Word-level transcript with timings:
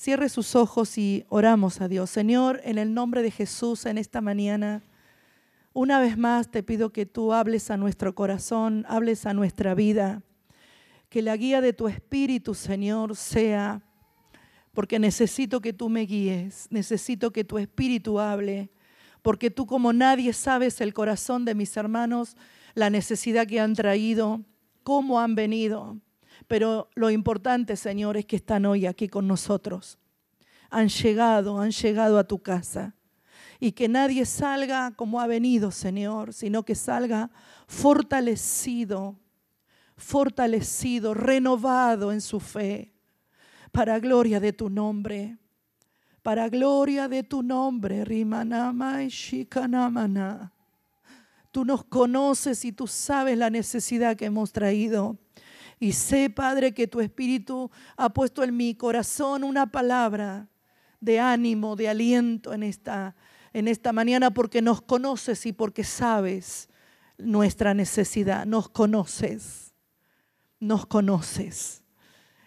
Cierre 0.00 0.30
sus 0.30 0.56
ojos 0.56 0.96
y 0.96 1.26
oramos 1.28 1.82
a 1.82 1.86
Dios. 1.86 2.08
Señor, 2.08 2.62
en 2.64 2.78
el 2.78 2.94
nombre 2.94 3.20
de 3.20 3.30
Jesús 3.30 3.84
en 3.84 3.98
esta 3.98 4.22
mañana, 4.22 4.82
una 5.74 6.00
vez 6.00 6.16
más 6.16 6.50
te 6.50 6.62
pido 6.62 6.90
que 6.90 7.04
tú 7.04 7.34
hables 7.34 7.70
a 7.70 7.76
nuestro 7.76 8.14
corazón, 8.14 8.86
hables 8.88 9.26
a 9.26 9.34
nuestra 9.34 9.74
vida, 9.74 10.22
que 11.10 11.20
la 11.20 11.36
guía 11.36 11.60
de 11.60 11.74
tu 11.74 11.86
espíritu, 11.86 12.54
Señor, 12.54 13.14
sea, 13.14 13.82
porque 14.72 14.98
necesito 14.98 15.60
que 15.60 15.74
tú 15.74 15.90
me 15.90 16.06
guíes, 16.06 16.66
necesito 16.70 17.30
que 17.30 17.44
tu 17.44 17.58
espíritu 17.58 18.18
hable, 18.18 18.70
porque 19.20 19.50
tú 19.50 19.66
como 19.66 19.92
nadie 19.92 20.32
sabes 20.32 20.80
el 20.80 20.94
corazón 20.94 21.44
de 21.44 21.54
mis 21.54 21.76
hermanos, 21.76 22.38
la 22.72 22.88
necesidad 22.88 23.46
que 23.46 23.60
han 23.60 23.74
traído, 23.74 24.40
cómo 24.82 25.20
han 25.20 25.34
venido. 25.34 25.98
Pero 26.46 26.88
lo 26.94 27.10
importante, 27.10 27.76
Señor, 27.76 28.16
es 28.16 28.26
que 28.26 28.36
están 28.36 28.66
hoy 28.66 28.86
aquí 28.86 29.08
con 29.08 29.26
nosotros. 29.26 29.98
Han 30.70 30.88
llegado, 30.88 31.60
han 31.60 31.70
llegado 31.70 32.18
a 32.18 32.24
tu 32.24 32.40
casa. 32.40 32.94
Y 33.58 33.72
que 33.72 33.88
nadie 33.88 34.24
salga 34.24 34.92
como 34.92 35.20
ha 35.20 35.26
venido, 35.26 35.70
Señor, 35.70 36.32
sino 36.32 36.62
que 36.62 36.74
salga 36.74 37.30
fortalecido, 37.66 39.18
fortalecido, 39.96 41.12
renovado 41.12 42.10
en 42.10 42.20
su 42.20 42.40
fe, 42.40 42.94
para 43.70 43.98
gloria 43.98 44.40
de 44.40 44.52
tu 44.52 44.70
nombre. 44.70 45.36
Para 46.22 46.48
gloria 46.50 47.08
de 47.08 47.22
tu 47.22 47.42
nombre, 47.42 48.04
Rimanama 48.04 49.02
y 49.02 49.08
Shikanamana. 49.08 50.52
Tú 51.50 51.64
nos 51.64 51.82
conoces 51.84 52.64
y 52.64 52.72
tú 52.72 52.86
sabes 52.86 53.38
la 53.38 53.48
necesidad 53.48 54.16
que 54.16 54.26
hemos 54.26 54.52
traído. 54.52 55.16
Y 55.80 55.92
sé, 55.92 56.30
Padre, 56.30 56.72
que 56.72 56.86
tu 56.86 57.00
Espíritu 57.00 57.70
ha 57.96 58.10
puesto 58.10 58.44
en 58.44 58.56
mi 58.56 58.74
corazón 58.76 59.42
una 59.42 59.66
palabra 59.66 60.48
de 61.00 61.18
ánimo, 61.18 61.74
de 61.74 61.88
aliento 61.88 62.52
en 62.52 62.62
esta, 62.62 63.16
en 63.52 63.66
esta 63.66 63.92
mañana, 63.92 64.30
porque 64.30 64.62
nos 64.62 64.82
conoces 64.82 65.46
y 65.46 65.52
porque 65.52 65.82
sabes 65.82 66.68
nuestra 67.18 67.74
necesidad. 67.74 68.46
Nos 68.46 68.68
conoces, 68.68 69.72
nos 70.60 70.86
conoces. 70.86 71.82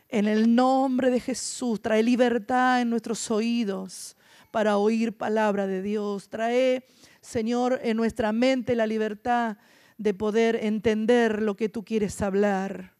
En 0.07 0.27
el 0.27 0.55
nombre 0.55 1.09
de 1.09 1.19
Jesús, 1.19 1.81
trae 1.81 2.03
libertad 2.03 2.81
en 2.81 2.91
nuestros 2.91 3.31
oídos 3.31 4.15
para 4.51 4.77
oír 4.77 5.17
palabra 5.17 5.65
de 5.65 5.81
Dios. 5.81 6.29
Trae 6.29 6.85
Señor, 7.23 7.79
en 7.83 7.95
nuestra 7.95 8.33
mente 8.33 8.75
la 8.75 8.85
libertad 8.85 9.57
de 9.97 10.13
poder 10.13 10.57
entender 10.57 11.41
lo 11.41 11.55
que 11.55 11.69
tú 11.69 11.85
quieres 11.85 12.21
hablar. 12.21 12.92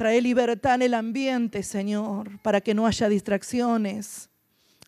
Trae 0.00 0.22
libertad 0.22 0.76
en 0.76 0.82
el 0.82 0.94
ambiente, 0.94 1.62
Señor, 1.62 2.40
para 2.40 2.62
que 2.62 2.72
no 2.72 2.86
haya 2.86 3.06
distracciones 3.10 4.30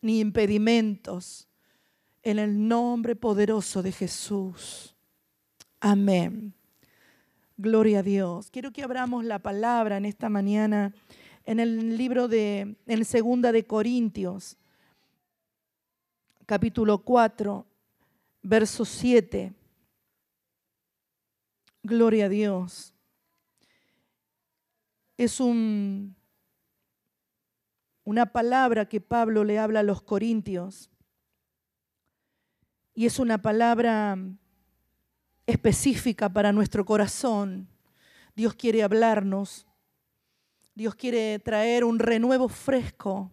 ni 0.01 0.21
impedimentos. 0.21 1.47
En 2.23 2.39
el 2.39 2.67
nombre 2.67 3.15
poderoso 3.15 3.83
de 3.83 3.93
Jesús. 3.93 4.97
Amén. 5.81 6.55
Gloria 7.59 7.99
a 7.99 8.03
Dios. 8.03 8.49
Quiero 8.51 8.73
que 8.73 8.83
abramos 8.83 9.23
la 9.27 9.39
palabra 9.39 9.99
en 9.99 10.07
esta 10.07 10.31
mañana 10.31 10.95
en 11.45 11.61
el 11.61 11.99
libro 11.99 12.27
de, 12.27 12.77
en 12.87 13.05
segunda 13.05 13.53
de 13.53 13.67
Corintios, 13.67 14.57
capítulo 16.47 16.97
4, 17.05 17.67
verso 18.41 18.87
7. 18.87 19.53
Gloria 21.83 22.25
a 22.25 22.29
Dios. 22.31 22.92
Es 25.17 25.41
un, 25.41 26.17
una 28.05 28.33
palabra 28.33 28.89
que 28.89 29.01
Pablo 29.01 29.45
le 29.45 29.59
habla 29.59 29.81
a 29.81 29.85
los 29.85 30.03
corintios. 30.03 30.91
Y 32.95 33.07
es 33.07 33.19
una 33.19 33.41
palabra 33.41 34.19
específica 35.47 36.29
para 36.29 36.53
nuestro 36.53 36.85
corazón. 36.85 37.69
Dios 38.35 38.55
quiere 38.55 38.83
hablarnos. 38.83 39.67
Dios 40.75 40.95
quiere 40.95 41.39
traer 41.39 41.85
un 41.85 41.99
renuevo 41.99 42.49
fresco 42.49 43.31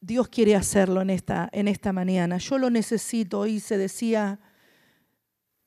Dios 0.00 0.28
quiere 0.28 0.56
hacerlo 0.56 1.02
en 1.02 1.10
esta, 1.10 1.50
en 1.52 1.68
esta 1.68 1.92
mañana. 1.92 2.38
Yo 2.38 2.56
lo 2.56 2.70
necesito. 2.70 3.40
Hoy 3.40 3.60
se 3.60 3.76
decía, 3.76 4.40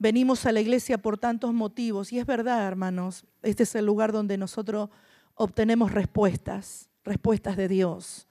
venimos 0.03 0.45
a 0.45 0.51
la 0.51 0.59
iglesia 0.59 0.97
por 0.97 1.17
tantos 1.17 1.53
motivos. 1.53 2.11
Y 2.11 2.19
es 2.19 2.25
verdad, 2.25 2.67
hermanos, 2.67 3.25
este 3.41 3.63
es 3.63 3.73
el 3.73 3.85
lugar 3.85 4.11
donde 4.11 4.37
nosotros 4.37 4.89
obtenemos 5.33 5.93
respuestas, 5.93 6.89
respuestas 7.05 7.55
de 7.55 7.69
Dios. 7.69 8.27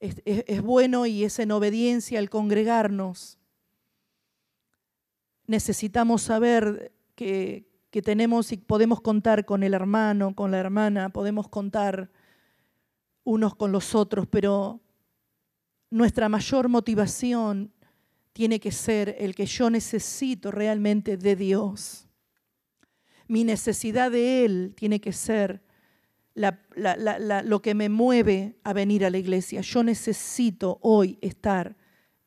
Es, 0.00 0.62
bueno 0.62 1.04
y 1.04 1.24
es 1.24 1.38
en 1.38 1.52
obediencia 1.52 2.18
el 2.18 2.30
congregarnos. 2.30 3.38
Necesitamos 5.46 6.22
saber 6.22 6.92
que, 7.14 7.68
que 7.90 8.00
tenemos 8.00 8.52
y 8.52 8.56
podemos 8.56 9.02
contar 9.02 9.44
con 9.44 9.62
el 9.62 9.74
hermano, 9.74 10.34
con 10.34 10.50
la 10.50 10.58
hermana, 10.58 11.10
podemos 11.10 11.46
contar 11.50 12.10
unos 13.22 13.54
con 13.54 13.70
los 13.70 13.94
otros, 13.94 14.26
pero 14.26 14.80
nuestra 15.90 16.30
mayor 16.30 16.70
motivación 16.70 17.70
tiene 18.36 18.60
que 18.60 18.70
ser 18.70 19.16
el 19.18 19.34
que 19.34 19.46
yo 19.46 19.70
necesito 19.70 20.50
realmente 20.50 21.16
de 21.16 21.36
Dios. 21.36 22.06
Mi 23.28 23.44
necesidad 23.44 24.10
de 24.10 24.44
Él 24.44 24.74
tiene 24.76 25.00
que 25.00 25.14
ser 25.14 25.62
lo 26.34 27.62
que 27.62 27.74
me 27.74 27.88
mueve 27.88 28.58
a 28.62 28.74
venir 28.74 29.06
a 29.06 29.10
la 29.10 29.16
iglesia. 29.16 29.62
Yo 29.62 29.82
necesito 29.82 30.78
hoy 30.82 31.18
estar 31.22 31.78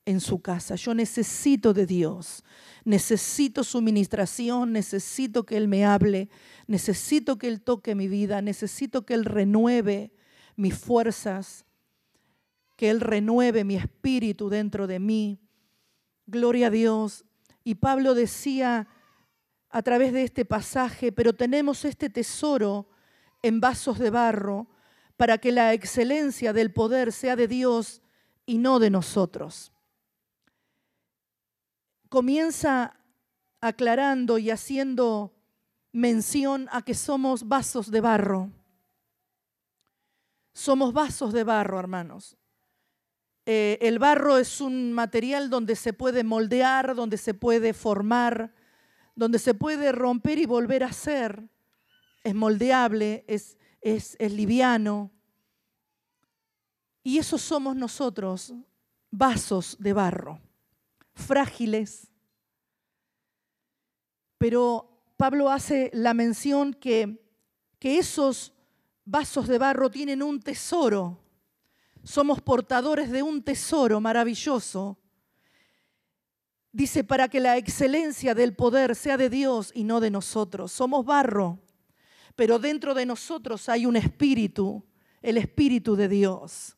en 0.04 0.20
su 0.20 0.42
casa. 0.42 0.74
Yo 0.74 0.96
necesito 0.96 1.76
de 1.76 1.86
Dios. 1.86 2.44
Necesito 2.86 3.64
su 3.64 3.80
ministración, 3.80 4.74
necesito 4.74 5.46
que 5.46 5.58
Él 5.58 5.68
me 5.68 5.86
hable, 5.86 6.28
necesito 6.66 7.38
que 7.38 7.50
Él 7.50 7.62
toque 7.62 7.94
mi 7.94 8.08
vida, 8.08 8.42
necesito 8.42 9.06
que 9.06 9.14
Él 9.14 9.26
renueve 9.26 10.12
mis 10.56 10.74
fuerzas, 10.74 11.66
que 12.76 12.90
Él 12.90 13.00
renueve 13.00 13.64
mi 13.64 13.76
espíritu 13.76 14.50
dentro 14.50 14.88
de 14.88 14.98
mí. 14.98 15.40
Gloria 16.30 16.68
a 16.68 16.70
Dios. 16.70 17.26
Y 17.64 17.76
Pablo 17.76 18.14
decía 18.14 18.88
a 19.70 19.82
través 19.82 20.14
de 20.14 20.24
este 20.24 20.46
pasaje, 20.46 21.12
pero 21.12 21.34
tenemos 21.34 21.86
este 21.86 22.10
tesoro 22.10 22.88
en 23.42 23.60
vasos 23.60 24.00
de 24.00 24.10
barro 24.10 24.68
para 25.18 25.38
que 25.38 25.52
la 25.52 25.74
excelencia 25.74 26.54
del 26.54 26.72
poder 26.72 27.12
sea 27.12 27.36
de 27.36 27.48
Dios 27.48 28.02
y 28.46 28.58
no 28.58 28.80
de 28.80 28.90
nosotros. 28.90 29.72
Comienza 32.08 32.96
aclarando 33.62 34.38
y 34.38 34.50
haciendo 34.50 35.36
mención 35.92 36.68
a 36.72 36.82
que 36.82 36.94
somos 36.94 37.48
vasos 37.48 37.92
de 37.92 38.02
barro. 38.02 38.50
Somos 40.54 40.94
vasos 40.94 41.34
de 41.34 41.44
barro, 41.44 41.80
hermanos. 41.80 42.39
Eh, 43.52 43.80
el 43.82 43.98
barro 43.98 44.38
es 44.38 44.62
un 44.62 44.94
material 44.94 45.50
donde 45.50 45.76
se 45.76 45.92
puede 45.92 46.24
moldear, 46.24 46.94
donde 46.94 47.18
se 47.18 47.34
puede 47.34 47.74
formar, 47.74 48.54
donde 49.16 49.40
se 49.40 49.56
puede 49.56 49.92
romper 49.92 50.38
y 50.38 50.46
volver 50.46 50.84
a 50.84 50.90
hacer. 50.90 51.50
Es 52.24 52.36
moldeable, 52.36 53.26
es, 53.28 53.58
es, 53.82 54.16
es 54.20 54.34
liviano. 54.34 55.10
Y 57.02 57.18
eso 57.18 57.40
somos 57.40 57.76
nosotros, 57.76 58.54
vasos 59.10 59.78
de 59.80 59.94
barro, 59.94 60.40
frágiles. 61.16 62.12
Pero 64.38 65.02
Pablo 65.18 65.50
hace 65.50 65.90
la 65.92 66.14
mención 66.14 66.72
que, 66.76 67.20
que 67.80 67.98
esos 67.98 68.54
vasos 69.06 69.48
de 69.48 69.58
barro 69.58 69.90
tienen 69.90 70.22
un 70.22 70.40
tesoro. 70.40 71.29
Somos 72.04 72.42
portadores 72.42 73.12
de 73.12 73.24
un 73.24 73.44
tesoro 73.44 74.00
maravilloso. 74.00 74.98
Dice, 76.72 77.04
para 77.04 77.28
que 77.28 77.40
la 77.40 77.58
excelencia 77.58 78.36
del 78.36 78.56
poder 78.56 78.96
sea 78.96 79.18
de 79.18 79.30
Dios 79.30 79.72
y 79.74 79.84
no 79.84 80.00
de 80.00 80.12
nosotros. 80.12 80.72
Somos 80.72 81.06
barro, 81.06 81.60
pero 82.36 82.60
dentro 82.60 82.94
de 82.94 83.06
nosotros 83.06 83.68
hay 83.70 83.86
un 83.86 83.96
espíritu, 83.96 84.86
el 85.22 85.38
espíritu 85.38 85.96
de 85.96 86.08
Dios. 86.08 86.78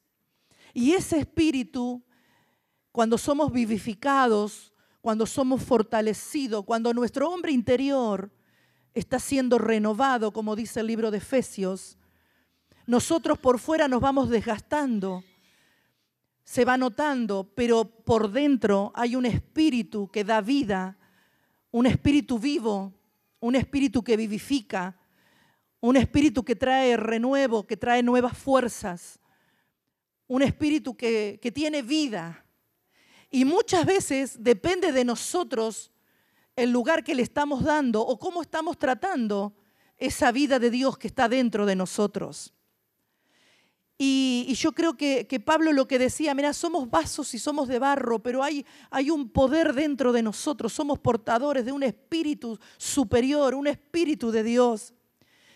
Y 0.74 0.94
ese 0.94 1.20
espíritu, 1.20 2.04
cuando 2.92 3.18
somos 3.18 3.52
vivificados, 3.52 4.72
cuando 5.02 5.26
somos 5.26 5.64
fortalecidos, 5.64 6.64
cuando 6.64 6.94
nuestro 6.94 7.30
hombre 7.30 7.52
interior 7.52 8.32
está 8.94 9.20
siendo 9.20 9.58
renovado, 9.58 10.32
como 10.32 10.56
dice 10.56 10.80
el 10.80 10.88
libro 10.88 11.12
de 11.12 11.18
Efesios, 11.18 11.98
nosotros 12.92 13.40
por 13.40 13.58
fuera 13.58 13.88
nos 13.88 14.02
vamos 14.02 14.30
desgastando, 14.30 15.24
se 16.44 16.66
va 16.66 16.76
notando, 16.76 17.50
pero 17.56 17.86
por 17.86 18.30
dentro 18.30 18.92
hay 18.94 19.16
un 19.16 19.26
espíritu 19.26 20.12
que 20.12 20.26
da 20.26 20.42
vida, 20.42 20.98
un 21.72 21.86
espíritu 21.86 22.38
vivo, 22.38 22.94
un 23.40 23.56
espíritu 23.56 24.04
que 24.04 24.18
vivifica, 24.18 25.00
un 25.80 25.96
espíritu 25.96 26.44
que 26.44 26.58
trae 26.58 26.98
renuevo, 26.98 27.66
que 27.66 27.78
trae 27.78 28.04
nuevas 28.04 28.38
fuerzas, 28.38 29.22
un 30.28 30.42
espíritu 30.42 30.94
que, 30.98 31.40
tiene 31.56 31.84
vida. 31.84 32.44
Y 33.30 33.46
muchas 33.46 33.86
veces 33.86 34.44
depende 34.44 34.92
de 34.92 35.06
nosotros 35.06 35.94
el 36.58 36.72
lugar 36.72 37.06
que 37.06 37.16
le 37.16 37.24
estamos 37.24 37.64
dando 37.64 38.02
o 38.02 38.20
cómo 38.20 38.42
estamos 38.42 38.78
tratando 38.78 39.56
esa 39.98 40.34
vida 40.34 40.60
de 40.60 40.70
Dios 40.70 40.98
que 40.98 41.08
está 41.08 41.30
dentro 41.30 41.66
de 41.66 41.78
nosotros. 41.78 42.54
Y, 44.04 44.56
yo 44.56 44.72
creo 44.72 44.98
que, 44.98 45.44
Pablo 45.46 45.72
lo 45.74 45.88
que 45.88 46.00
decía, 46.00 46.34
mira, 46.34 46.54
somos 46.54 46.90
vasos 46.90 47.36
y 47.36 47.38
somos 47.38 47.68
de 47.68 47.78
barro, 47.78 48.18
pero 48.18 48.44
hay, 48.44 48.66
hay 48.90 49.12
un 49.12 49.30
poder 49.30 49.74
dentro 49.74 50.12
de 50.12 50.24
nosotros, 50.24 50.74
somos 50.74 50.98
portadores 50.98 51.66
de 51.66 51.72
un 51.72 51.84
espíritu 51.84 52.58
superior, 52.78 53.54
un 53.54 53.68
espíritu 53.68 54.32
de 54.32 54.42
Dios, 54.42 54.96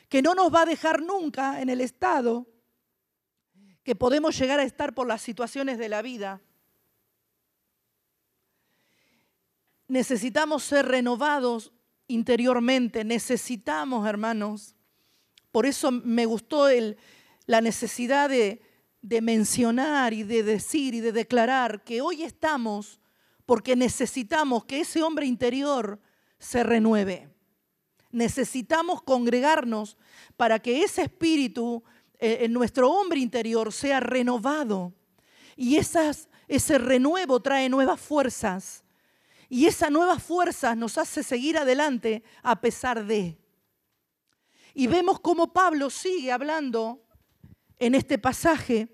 que 0.09 0.21
no 0.21 0.35
nos 0.35 0.53
va 0.53 0.61
a 0.61 0.65
dejar 0.65 1.01
nunca 1.01 1.59
en 1.59 1.69
el 1.69 1.81
estado 1.81 2.45
que 3.83 3.95
podemos 3.95 4.37
llegar 4.37 4.59
a 4.59 4.63
estar 4.63 4.93
por 4.93 5.07
las 5.07 5.23
situaciones 5.23 5.79
de 5.79 5.89
la 5.89 6.03
vida. 6.03 6.39
Necesitamos 9.87 10.63
ser 10.63 10.85
renovados 10.85 11.73
interiormente, 12.07 13.03
necesitamos, 13.05 14.07
hermanos. 14.07 14.75
Por 15.51 15.65
eso 15.65 15.89
me 15.89 16.27
gustó 16.27 16.67
el, 16.67 16.99
la 17.45 17.61
necesidad 17.61 18.29
de, 18.29 18.61
mencionar 19.21 20.13
y 20.13 20.23
de 20.23 20.43
decir 20.43 20.95
y 20.95 20.99
de 20.99 21.11
declarar 21.11 21.83
que 21.83 22.01
hoy 22.01 22.23
estamos 22.23 22.99
porque 23.45 23.75
necesitamos 23.75 24.65
que 24.65 24.79
ese 24.79 25.03
hombre 25.03 25.27
interior 25.27 25.99
se 26.39 26.63
renueve. 26.63 27.29
Necesitamos 28.11 29.03
congregarnos 29.03 29.97
para 30.35 30.57
que 30.59 30.81
ese 30.81 31.03
espíritu 31.03 31.83
eh, 32.17 32.39
en 32.41 32.53
nuestro 32.53 32.91
hombre 32.91 33.19
interior 33.19 33.71
sea 33.71 33.99
renovado. 33.99 34.93
Y 35.55 35.75
esas, 35.75 36.27
ese 36.47 36.79
renuevo 36.79 37.39
trae 37.41 37.69
nuevas 37.69 37.99
fuerzas. 37.99 38.83
Y 39.47 39.67
esa 39.67 39.91
nueva 39.91 40.17
fuerza 40.17 40.73
nos 40.73 40.97
hace 40.97 41.21
seguir 41.21 41.57
adelante 41.59 42.23
a 42.41 42.59
pesar 42.59 43.05
de. 43.05 43.37
Y 44.73 44.87
vemos 44.87 45.19
cómo 45.19 45.53
Pablo 45.53 45.91
sigue 45.91 46.31
hablando 46.31 47.04
en 47.79 47.95
este 47.95 48.17
pasaje. 48.17 48.89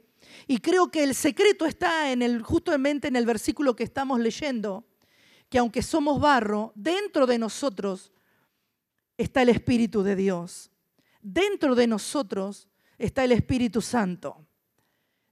Y 0.48 0.60
creo 0.60 0.90
que 0.90 1.04
el 1.04 1.16
secreto 1.16 1.66
está 1.66 2.12
en 2.12 2.22
el, 2.22 2.42
justamente 2.42 3.08
en 3.08 3.16
el 3.16 3.26
versículo 3.26 3.76
que 3.76 3.84
estamos 3.84 4.20
leyendo, 4.20 4.86
que 5.50 5.58
aunque 5.58 5.82
somos 5.82 6.20
barro, 6.20 6.72
dentro 6.76 7.26
de 7.26 7.38
nosotros 7.38 8.12
está 9.18 9.42
el 9.42 9.50
Espíritu 9.50 10.04
de 10.04 10.16
Dios. 10.16 10.72
Dentro 11.22 11.76
de 11.76 11.88
nosotros 11.88 12.70
está 12.98 13.24
el 13.24 13.32
Espíritu 13.32 13.82
Santo. 13.82 14.48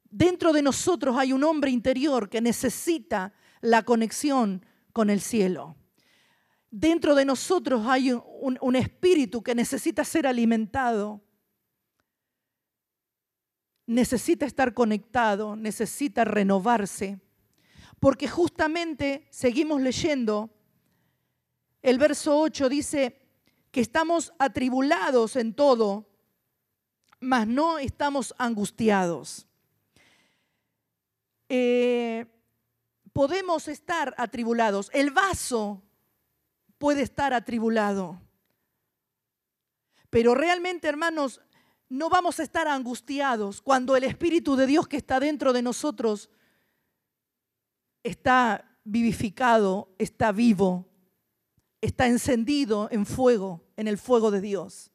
Dentro 0.09 0.53
de 0.53 0.61
nosotros 0.61 1.15
hay 1.17 1.33
un 1.33 1.43
hombre 1.43 1.71
interior 1.71 2.29
que 2.29 2.41
necesita 2.41 3.33
la 3.61 3.83
conexión 3.83 4.65
con 4.93 5.09
el 5.09 5.21
cielo. 5.21 5.75
Dentro 6.71 7.15
de 7.15 7.25
nosotros 7.25 7.85
hay 7.87 8.11
un, 8.11 8.57
un 8.61 8.75
espíritu 8.75 9.41
que 9.41 9.55
necesita 9.55 10.03
ser 10.03 10.27
alimentado 10.27 11.21
necesita 13.89 14.45
estar 14.45 14.75
conectado, 14.75 15.55
necesita 15.55 16.23
renovarse, 16.23 17.19
porque 17.99 18.27
justamente 18.27 19.25
seguimos 19.31 19.81
leyendo, 19.81 20.51
el 21.81 21.97
verso 21.97 22.37
8 22.39 22.69
dice 22.69 23.19
que 23.71 23.81
estamos 23.81 24.31
atribulados 24.37 25.35
en 25.35 25.55
todo, 25.55 26.07
mas 27.19 27.47
no 27.47 27.79
estamos 27.79 28.35
angustiados. 28.37 29.47
Eh, 31.49 32.27
podemos 33.11 33.67
estar 33.67 34.13
atribulados, 34.19 34.91
el 34.93 35.09
vaso 35.09 35.81
puede 36.77 37.01
estar 37.01 37.33
atribulado, 37.33 38.21
pero 40.11 40.35
realmente, 40.35 40.87
hermanos, 40.87 41.41
no 41.89 42.07
vamos 42.09 42.39
a 42.39 42.43
estar 42.43 42.67
angustiados 42.67 43.61
cuando 43.61 43.95
el 43.95 44.03
Espíritu 44.03 44.55
de 44.55 44.67
Dios 44.67 44.87
que 44.87 44.97
está 44.97 45.19
dentro 45.19 45.53
de 45.53 45.63
nosotros 45.63 46.29
está 48.03 48.77
vivificado, 48.83 49.93
está 49.97 50.31
vivo, 50.31 50.87
está 51.81 52.05
encendido 52.05 52.87
en 52.91 53.07
fuego, 53.07 53.63
en 53.75 53.87
el 53.87 53.97
fuego 53.97 54.29
de 54.29 54.39
Dios. 54.39 54.91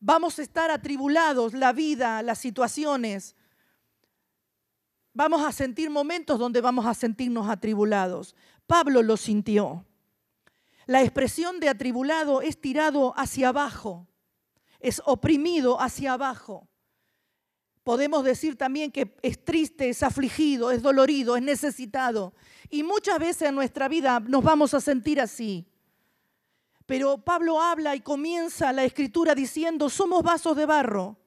Vamos 0.00 0.38
a 0.38 0.42
estar 0.42 0.70
atribulados, 0.70 1.52
la 1.52 1.72
vida, 1.72 2.22
las 2.22 2.38
situaciones. 2.38 3.36
Vamos 5.12 5.44
a 5.44 5.52
sentir 5.52 5.90
momentos 5.90 6.38
donde 6.38 6.62
vamos 6.62 6.86
a 6.86 6.94
sentirnos 6.94 7.48
atribulados. 7.48 8.34
Pablo 8.66 9.02
lo 9.02 9.16
sintió. 9.16 9.84
La 10.86 11.02
expresión 11.02 11.60
de 11.60 11.68
atribulado 11.68 12.40
es 12.40 12.58
tirado 12.58 13.12
hacia 13.18 13.50
abajo 13.50 14.08
es 14.78 15.02
oprimido 15.04 15.80
hacia 15.80 16.12
abajo. 16.14 16.68
Podemos 17.82 18.22
decir 18.22 18.56
también 18.56 18.92
que 18.92 19.16
es 19.22 19.42
triste, 19.44 19.88
es 19.88 20.02
afligido, 20.02 20.70
es 20.70 20.82
dolorido, 20.82 21.36
es 21.36 21.42
necesitado. 21.42 22.34
Y 22.68 22.82
muchas 22.82 23.18
veces 23.18 23.48
en 23.48 23.54
nuestra 23.54 23.88
vida 23.88 24.20
nos 24.20 24.44
vamos 24.44 24.74
a 24.74 24.80
sentir 24.80 25.20
así. 25.20 25.66
Pero 26.84 27.18
Pablo 27.18 27.60
habla 27.60 27.96
y 27.96 28.00
comienza 28.00 28.72
la 28.72 28.84
escritura 28.84 29.34
diciendo, 29.34 29.90
somos 29.90 30.22
vasos 30.22 30.56
de 30.56 30.66
barro. 30.66 31.18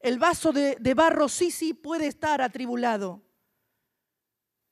El 0.00 0.18
vaso 0.18 0.52
de, 0.52 0.94
barro 0.94 1.28
sí, 1.28 1.50
sí 1.50 1.74
puede 1.74 2.06
estar 2.06 2.40
atribulado. 2.40 3.22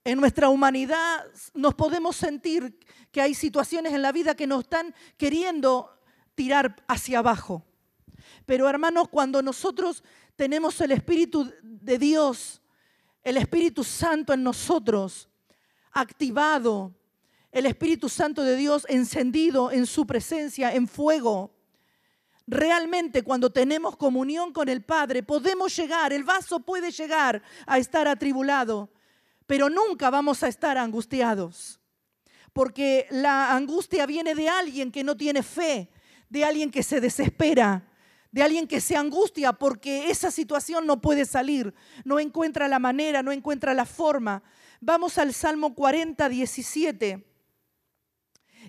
En 0.04 0.20
nuestra 0.20 0.48
humanidad 0.48 1.24
nos 1.54 1.74
podemos 1.74 2.14
sentir 2.14 2.78
que 3.10 3.20
hay 3.20 3.34
situaciones 3.34 3.92
en 3.92 4.02
la 4.02 4.12
vida 4.12 4.36
que 4.36 4.46
nos 4.46 4.62
están 4.62 4.94
queriendo 5.16 5.95
tirar 6.36 6.76
hacia 6.86 7.18
abajo. 7.18 7.64
Pero 8.44 8.68
hermanos, 8.68 9.08
cuando 9.08 9.42
nosotros 9.42 10.04
tenemos 10.36 10.80
el 10.80 10.92
Espíritu 10.92 11.52
de 11.62 11.98
Dios, 11.98 12.62
el 13.24 13.38
Espíritu 13.38 13.82
Santo 13.82 14.32
en 14.32 14.44
nosotros, 14.44 15.28
activado, 15.90 16.94
el 17.50 17.66
Espíritu 17.66 18.08
Santo 18.08 18.42
de 18.42 18.54
Dios 18.54 18.86
encendido 18.88 19.72
en 19.72 19.86
su 19.86 20.06
presencia, 20.06 20.72
en 20.74 20.86
fuego, 20.86 21.56
realmente 22.46 23.22
cuando 23.22 23.50
tenemos 23.50 23.96
comunión 23.96 24.52
con 24.52 24.68
el 24.68 24.84
Padre, 24.84 25.22
podemos 25.22 25.74
llegar, 25.74 26.12
el 26.12 26.22
vaso 26.22 26.60
puede 26.60 26.90
llegar 26.90 27.42
a 27.66 27.78
estar 27.78 28.06
atribulado, 28.06 28.90
pero 29.46 29.70
nunca 29.70 30.10
vamos 30.10 30.42
a 30.42 30.48
estar 30.48 30.76
angustiados. 30.76 31.80
Porque 32.52 33.06
la 33.10 33.54
angustia 33.54 34.06
viene 34.06 34.34
de 34.34 34.48
alguien 34.48 34.92
que 34.92 35.04
no 35.04 35.16
tiene 35.16 35.42
fe, 35.42 35.90
de 36.28 36.44
alguien 36.44 36.70
que 36.70 36.82
se 36.82 37.00
desespera, 37.00 37.88
de 38.30 38.42
alguien 38.42 38.66
que 38.66 38.80
se 38.80 38.96
angustia 38.96 39.52
porque 39.52 40.10
esa 40.10 40.30
situación 40.30 40.86
no 40.86 41.00
puede 41.00 41.24
salir, 41.24 41.74
no 42.04 42.20
encuentra 42.20 42.68
la 42.68 42.78
manera, 42.78 43.22
no 43.22 43.32
encuentra 43.32 43.74
la 43.74 43.86
forma. 43.86 44.42
Vamos 44.80 45.18
al 45.18 45.32
Salmo 45.32 45.74
40, 45.74 46.28
17 46.28 47.24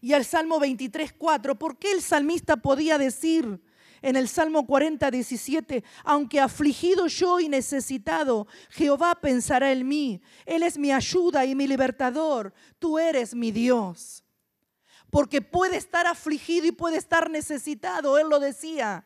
y 0.01 0.13
al 0.13 0.25
Salmo 0.25 0.59
23, 0.59 1.13
4. 1.13 1.59
¿Por 1.59 1.77
qué 1.77 1.91
el 1.91 2.01
salmista 2.01 2.57
podía 2.57 2.97
decir 2.97 3.61
en 4.01 4.15
el 4.15 4.27
Salmo 4.27 4.65
40, 4.65 5.09
17, 5.09 5.83
aunque 6.03 6.39
afligido 6.39 7.07
yo 7.07 7.39
y 7.39 7.49
necesitado, 7.49 8.47
Jehová 8.69 9.15
pensará 9.15 9.71
en 9.71 9.87
mí. 9.87 10.21
Él 10.45 10.63
es 10.63 10.77
mi 10.77 10.91
ayuda 10.91 11.45
y 11.45 11.55
mi 11.55 11.67
libertador. 11.67 12.53
Tú 12.79 12.99
eres 12.99 13.33
mi 13.33 13.51
Dios. 13.51 14.23
Porque 15.17 15.41
puede 15.41 15.77
estar 15.77 16.05
afligido 16.05 16.67
y 16.67 16.71
puede 16.71 16.97
estar 16.97 17.31
necesitado, 17.31 18.19
él 18.19 18.29
lo 18.29 18.39
decía. 18.39 19.03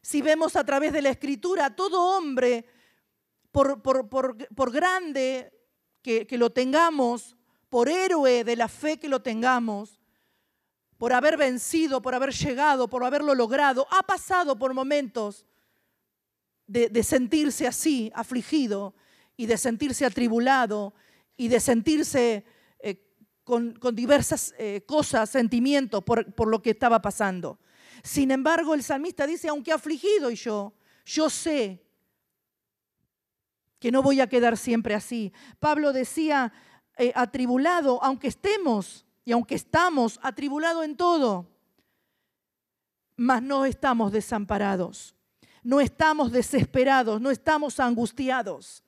Si 0.00 0.22
vemos 0.22 0.56
a 0.56 0.64
través 0.64 0.94
de 0.94 1.02
la 1.02 1.10
escritura, 1.10 1.76
todo 1.76 2.16
hombre, 2.16 2.64
por, 3.52 4.72
grande 4.72 5.52
que 6.00 6.38
lo 6.38 6.48
tengamos, 6.48 7.36
por 7.68 7.90
héroe 7.90 8.44
de 8.44 8.56
la 8.56 8.66
fe 8.66 8.98
que 8.98 9.10
lo 9.10 9.20
tengamos, 9.20 10.00
por 10.96 11.12
haber 11.12 11.36
vencido, 11.36 12.00
por 12.00 12.14
haber 12.14 12.32
llegado, 12.32 12.88
por 12.88 13.04
haberlo 13.04 13.34
logrado, 13.34 13.86
ha 13.90 14.02
pasado 14.02 14.58
por 14.58 14.72
momentos 14.72 15.44
de, 16.66 17.02
sentirse 17.02 17.66
así, 17.66 18.10
afligido, 18.14 18.94
y 19.36 19.44
de 19.44 19.58
sentirse 19.58 20.06
atribulado, 20.06 20.94
y 21.36 21.48
de 21.48 21.60
sentirse 21.60 22.46
con, 23.50 23.96
diversas 23.96 24.54
eh, 24.58 24.82
cosas, 24.86 25.28
sentimientos 25.28 26.04
por, 26.04 26.32
por 26.34 26.46
lo 26.46 26.62
que 26.62 26.70
estaba 26.70 27.02
pasando. 27.02 27.58
Sin 28.04 28.30
embargo, 28.30 28.74
el 28.74 28.84
salmista 28.84 29.26
dice, 29.26 29.48
aunque 29.48 29.72
afligido 29.72 30.30
y 30.30 30.36
yo, 30.36 30.72
yo 31.04 31.28
sé 31.28 31.84
que 33.80 33.90
no 33.90 34.02
voy 34.02 34.20
a 34.20 34.28
quedar 34.28 34.56
siempre 34.56 34.94
así. 34.94 35.32
Pablo 35.58 35.92
decía, 35.92 36.52
eh, 36.96 37.12
atribulado, 37.16 38.00
aunque 38.04 38.28
estemos 38.28 39.04
y 39.24 39.32
aunque 39.32 39.56
estamos 39.56 40.20
atribulados 40.22 40.84
en 40.84 40.96
todo, 40.96 41.50
mas 43.16 43.42
no 43.42 43.64
estamos 43.64 44.12
desamparados, 44.12 45.16
no 45.64 45.80
estamos 45.80 46.30
desesperados, 46.30 47.20
no 47.20 47.30
estamos 47.32 47.80
angustiados. 47.80 48.84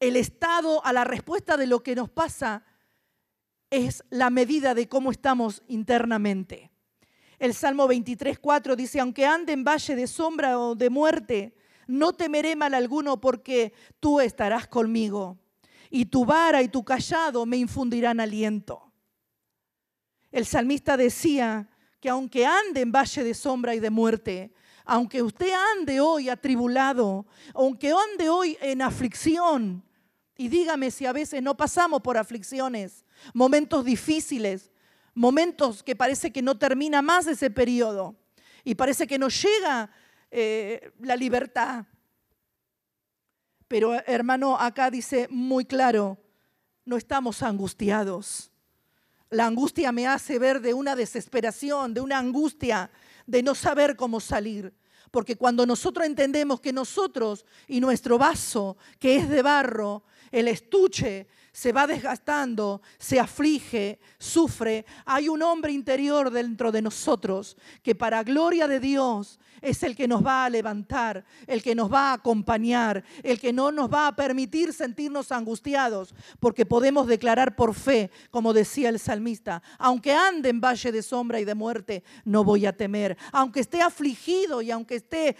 El 0.00 0.16
estado 0.16 0.84
a 0.84 0.92
la 0.92 1.04
respuesta 1.04 1.56
de 1.56 1.68
lo 1.68 1.84
que 1.84 1.94
nos 1.94 2.10
pasa 2.10 2.64
es 3.70 4.04
la 4.10 4.30
medida 4.30 4.74
de 4.74 4.88
cómo 4.88 5.10
estamos 5.10 5.62
internamente. 5.68 6.70
El 7.38 7.54
Salmo 7.54 7.86
23, 7.88 8.38
4 8.38 8.76
dice, 8.76 9.00
aunque 9.00 9.26
ande 9.26 9.52
en 9.52 9.64
valle 9.64 9.96
de 9.96 10.06
sombra 10.06 10.58
o 10.58 10.74
de 10.74 10.90
muerte, 10.90 11.54
no 11.86 12.12
temeré 12.12 12.56
mal 12.56 12.74
alguno 12.74 13.20
porque 13.20 13.72
tú 14.00 14.20
estarás 14.20 14.66
conmigo 14.66 15.38
y 15.90 16.06
tu 16.06 16.24
vara 16.24 16.62
y 16.62 16.68
tu 16.68 16.84
callado 16.84 17.46
me 17.46 17.56
infundirán 17.56 18.20
aliento. 18.20 18.92
El 20.32 20.46
salmista 20.46 20.96
decía 20.96 21.68
que 22.00 22.08
aunque 22.08 22.46
ande 22.46 22.80
en 22.80 22.90
valle 22.90 23.22
de 23.22 23.34
sombra 23.34 23.74
y 23.74 23.80
de 23.80 23.90
muerte, 23.90 24.52
aunque 24.84 25.22
usted 25.22 25.52
ande 25.76 26.00
hoy 26.00 26.28
atribulado, 26.28 27.26
aunque 27.54 27.92
ande 27.92 28.28
hoy 28.28 28.58
en 28.60 28.82
aflicción, 28.82 29.83
y 30.36 30.48
dígame 30.48 30.90
si 30.90 31.06
a 31.06 31.12
veces 31.12 31.42
no 31.42 31.56
pasamos 31.56 32.02
por 32.02 32.16
aflicciones, 32.16 33.04
momentos 33.32 33.84
difíciles, 33.84 34.70
momentos 35.14 35.82
que 35.82 35.94
parece 35.94 36.32
que 36.32 36.42
no 36.42 36.58
termina 36.58 37.02
más 37.02 37.26
ese 37.26 37.50
periodo 37.50 38.16
y 38.64 38.74
parece 38.74 39.06
que 39.06 39.18
no 39.18 39.28
llega 39.28 39.90
eh, 40.30 40.92
la 41.00 41.16
libertad. 41.16 41.86
Pero 43.68 43.94
hermano, 44.06 44.58
acá 44.58 44.90
dice 44.90 45.28
muy 45.30 45.64
claro, 45.64 46.18
no 46.84 46.96
estamos 46.96 47.42
angustiados. 47.42 48.50
La 49.30 49.46
angustia 49.46 49.90
me 49.92 50.06
hace 50.06 50.38
ver 50.38 50.60
de 50.60 50.74
una 50.74 50.96
desesperación, 50.96 51.94
de 51.94 52.00
una 52.00 52.18
angustia 52.18 52.90
de 53.26 53.42
no 53.42 53.54
saber 53.54 53.96
cómo 53.96 54.20
salir. 54.20 54.72
Porque 55.14 55.36
cuando 55.36 55.64
nosotros 55.64 56.04
entendemos 56.04 56.60
que 56.60 56.72
nosotros 56.72 57.44
y 57.68 57.78
nuestro 57.78 58.18
vaso, 58.18 58.76
que 58.98 59.14
es 59.14 59.28
de 59.28 59.42
barro, 59.42 60.02
el 60.32 60.48
estuche 60.48 61.28
se 61.54 61.70
va 61.70 61.86
desgastando, 61.86 62.82
se 62.98 63.20
aflige, 63.20 64.00
sufre. 64.18 64.84
Hay 65.06 65.28
un 65.28 65.40
hombre 65.40 65.70
interior 65.70 66.32
dentro 66.32 66.72
de 66.72 66.82
nosotros 66.82 67.56
que 67.80 67.94
para 67.94 68.24
gloria 68.24 68.66
de 68.66 68.80
Dios 68.80 69.38
es 69.62 69.84
el 69.84 69.94
que 69.94 70.08
nos 70.08 70.26
va 70.26 70.44
a 70.44 70.50
levantar, 70.50 71.24
el 71.46 71.62
que 71.62 71.76
nos 71.76 71.90
va 71.90 72.10
a 72.10 72.14
acompañar, 72.14 73.04
el 73.22 73.38
que 73.38 73.52
no 73.52 73.70
nos 73.70 73.88
va 73.88 74.08
a 74.08 74.16
permitir 74.16 74.72
sentirnos 74.72 75.30
angustiados, 75.30 76.12
porque 76.40 76.66
podemos 76.66 77.06
declarar 77.06 77.54
por 77.54 77.72
fe, 77.72 78.10
como 78.32 78.52
decía 78.52 78.88
el 78.88 78.98
salmista, 78.98 79.62
aunque 79.78 80.12
ande 80.12 80.48
en 80.48 80.60
valle 80.60 80.90
de 80.90 81.02
sombra 81.02 81.38
y 81.38 81.44
de 81.44 81.54
muerte, 81.54 82.02
no 82.24 82.42
voy 82.42 82.66
a 82.66 82.76
temer. 82.76 83.16
Aunque 83.30 83.60
esté 83.60 83.80
afligido 83.80 84.60
y 84.60 84.72
aunque 84.72 84.96
esté 84.96 85.36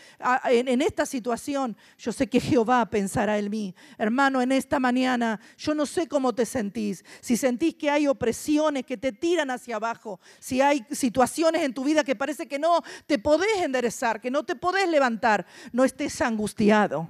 en 0.47 0.81
esta 0.81 1.05
situación, 1.07 1.77
yo 1.99 2.13
sé 2.13 2.29
que 2.29 2.41
Jehová 2.41 2.87
pensará 2.87 3.37
en 3.37 3.51
mí. 3.51 3.75
Hermano, 3.99 4.41
en 4.41 4.53
esta 4.53 4.79
mañana, 4.79 5.41
yo 5.59 5.75
no 5.75 5.85
sé 5.87 6.04
cómo 6.07 6.35
te 6.35 6.47
sentís, 6.47 7.05
si 7.21 7.37
sentís 7.37 7.75
que 7.75 7.91
hay 7.91 8.07
opresiones 8.07 8.85
que 8.85 8.97
te 8.97 9.13
tiran 9.13 9.51
hacia 9.51 9.77
abajo, 9.77 10.21
si 10.39 10.61
hay 10.61 10.85
situaciones 10.91 11.63
en 11.63 11.75
tu 11.75 11.85
vida 11.85 12.05
que 12.05 12.17
parece 12.17 12.47
que 12.47 12.59
no 12.59 12.83
te 13.07 13.19
podés 13.19 13.63
enderezar 13.63 14.05
que 14.21 14.31
no 14.31 14.45
te 14.45 14.57
podés 14.57 14.89
levantar, 14.89 15.47
no 15.73 15.85
estés 15.85 16.21
angustiado. 16.21 17.09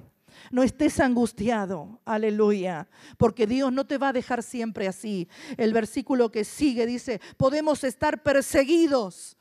No 0.51 0.63
estés 0.63 0.99
angustiado, 0.99 2.01
aleluya, 2.05 2.87
porque 3.17 3.47
Dios 3.47 3.71
no 3.71 3.87
te 3.87 3.97
va 3.97 4.09
a 4.09 4.13
dejar 4.13 4.43
siempre 4.43 4.87
así. 4.87 5.27
El 5.57 5.73
versículo 5.73 6.29
que 6.29 6.43
sigue 6.43 6.85
dice, 6.85 7.19
podemos 7.37 7.83
estar 7.83 8.21
perseguidos. 8.21 9.37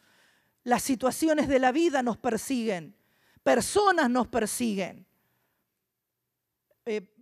Las 0.63 0.83
situaciones 0.83 1.49
de 1.49 1.59
la 1.59 1.73
vida 1.73 2.03
nos 2.03 2.17
persiguen, 2.17 2.97
personas 3.43 4.09
nos 4.09 4.29
persiguen. 4.29 5.05
Eh, 6.87 7.13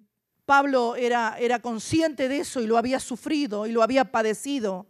Pablo 0.52 0.96
era, 0.96 1.38
era 1.38 1.60
consciente 1.60 2.28
de 2.28 2.40
eso 2.40 2.60
y 2.60 2.66
lo 2.66 2.76
había 2.76 3.00
sufrido 3.00 3.66
y 3.66 3.72
lo 3.72 3.82
había 3.82 4.12
padecido 4.12 4.86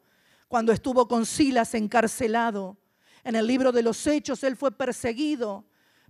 cuando 0.49 0.73
estuvo 0.73 1.07
con 1.07 1.25
Silas 1.25 1.75
encarcelado. 1.75 2.78
En 3.23 3.37
el 3.37 3.47
libro 3.47 3.71
de 3.71 3.85
los 3.85 4.04
Hechos 4.09 4.42
él 4.42 4.57
fue 4.57 4.73
perseguido, 4.76 5.64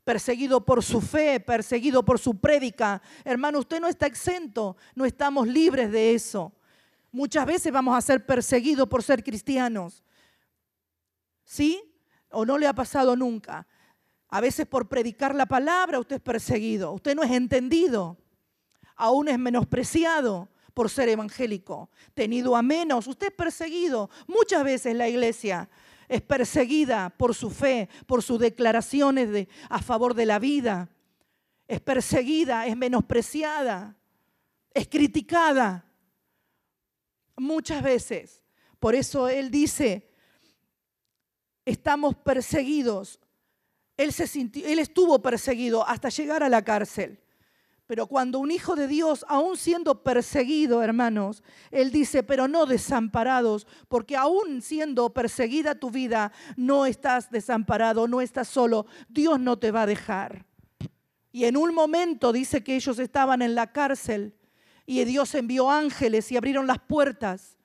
perseguido 0.04 0.64
por 0.64 0.82
su 0.82 1.02
fe, 1.02 1.38
perseguido 1.38 2.02
por 2.02 2.18
su 2.18 2.40
prédica. 2.40 3.02
Hermano, 3.26 3.58
usted 3.58 3.78
no 3.78 3.88
está 3.88 4.06
exento, 4.06 4.78
no 4.94 5.04
estamos 5.04 5.46
libres 5.46 5.92
de 5.92 6.14
eso. 6.14 6.54
Muchas 7.10 7.44
veces 7.44 7.70
vamos 7.70 7.94
a 7.94 8.00
ser 8.00 8.24
perseguidos 8.24 8.88
por 8.88 9.02
ser 9.02 9.22
cristianos. 9.22 10.02
¿Sí? 11.44 11.94
¿O 12.30 12.46
no 12.46 12.56
le 12.56 12.66
ha 12.66 12.72
pasado 12.72 13.16
nunca? 13.16 13.66
A 14.28 14.40
veces 14.40 14.64
por 14.64 14.88
predicar 14.88 15.34
la 15.34 15.44
palabra 15.44 16.00
usted 16.00 16.16
es 16.16 16.22
perseguido, 16.22 16.92
usted 16.92 17.14
no 17.14 17.22
es 17.22 17.32
entendido, 17.32 18.16
aún 19.02 19.28
es 19.28 19.38
menospreciado 19.38 20.48
por 20.74 20.88
ser 20.88 21.08
evangélico, 21.08 21.90
tenido 22.14 22.54
a 22.54 22.62
menos, 22.62 23.08
usted 23.08 23.26
es 23.26 23.32
perseguido. 23.32 24.08
Muchas 24.28 24.62
veces 24.62 24.94
la 24.94 25.08
iglesia 25.08 25.68
es 26.08 26.22
perseguida 26.22 27.10
por 27.10 27.34
su 27.34 27.50
fe, 27.50 27.88
por 28.06 28.22
sus 28.22 28.38
declaraciones 28.38 29.30
de, 29.30 29.48
a 29.68 29.82
favor 29.82 30.14
de 30.14 30.26
la 30.26 30.38
vida. 30.38 30.88
Es 31.66 31.80
perseguida, 31.80 32.66
es 32.68 32.76
menospreciada, 32.76 33.96
es 34.72 34.86
criticada. 34.86 35.84
Muchas 37.36 37.82
veces. 37.82 38.40
Por 38.78 38.94
eso 38.94 39.28
Él 39.28 39.50
dice, 39.50 40.08
estamos 41.64 42.14
perseguidos. 42.14 43.18
Él, 43.96 44.12
se 44.12 44.26
sintió, 44.26 44.66
él 44.66 44.78
estuvo 44.78 45.20
perseguido 45.20 45.86
hasta 45.86 46.08
llegar 46.08 46.42
a 46.42 46.48
la 46.48 46.62
cárcel. 46.62 47.21
Pero 47.86 48.06
cuando 48.06 48.38
un 48.38 48.50
hijo 48.50 48.76
de 48.76 48.86
Dios, 48.86 49.24
aún 49.28 49.56
siendo 49.56 50.02
perseguido, 50.02 50.82
hermanos, 50.82 51.42
Él 51.70 51.90
dice, 51.90 52.22
pero 52.22 52.48
no 52.48 52.64
desamparados, 52.64 53.66
porque 53.88 54.16
aún 54.16 54.62
siendo 54.62 55.12
perseguida 55.12 55.74
tu 55.74 55.90
vida, 55.90 56.32
no 56.56 56.86
estás 56.86 57.30
desamparado, 57.30 58.06
no 58.08 58.20
estás 58.20 58.48
solo, 58.48 58.86
Dios 59.08 59.40
no 59.40 59.58
te 59.58 59.72
va 59.72 59.82
a 59.82 59.86
dejar. 59.86 60.46
Y 61.32 61.44
en 61.44 61.56
un 61.56 61.74
momento 61.74 62.32
dice 62.32 62.62
que 62.62 62.76
ellos 62.76 62.98
estaban 62.98 63.42
en 63.42 63.54
la 63.54 63.72
cárcel 63.72 64.36
y 64.86 65.02
Dios 65.04 65.34
envió 65.34 65.70
ángeles 65.70 66.30
y 66.30 66.36
abrieron 66.36 66.66
las 66.66 66.78
puertas 66.78 67.56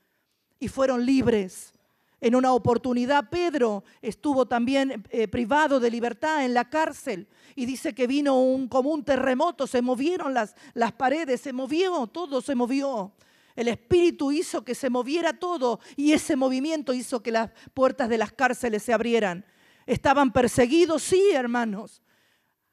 y 0.60 0.70
fueron 0.70 1.06
libres. 1.06 1.77
En 2.20 2.36
una 2.36 2.52
oportunidad 2.54 3.30
Pedro 3.30 3.84
estuvo 4.02 4.48
también 4.48 5.04
eh, 5.10 5.28
privado 5.28 5.80
de 5.80 5.92
libertad 5.92 6.44
en 6.44 6.54
la 6.54 6.68
cárcel 6.70 7.28
y 7.56 7.66
dice 7.66 7.94
que 7.94 8.08
vino 8.08 8.42
un, 8.42 8.68
como 8.68 8.90
un 8.90 9.04
terremoto, 9.04 9.68
se 9.68 9.84
movieron 9.84 10.34
las, 10.34 10.56
las 10.74 10.94
paredes, 10.94 11.42
se 11.42 11.54
movió, 11.54 12.08
todo 12.08 12.42
se 12.42 12.56
movió. 12.56 13.14
El 13.56 13.68
Espíritu 13.68 14.32
hizo 14.32 14.64
que 14.64 14.76
se 14.76 14.90
moviera 14.90 15.34
todo 15.34 15.80
y 15.96 16.14
ese 16.14 16.36
movimiento 16.36 16.94
hizo 16.94 17.22
que 17.22 17.32
las 17.32 17.52
puertas 17.74 18.10
de 18.10 18.18
las 18.18 18.32
cárceles 18.32 18.84
se 18.84 18.94
abrieran. 18.94 19.46
Estaban 19.86 20.32
perseguidos, 20.32 21.04
sí, 21.04 21.32
hermanos. 21.34 22.02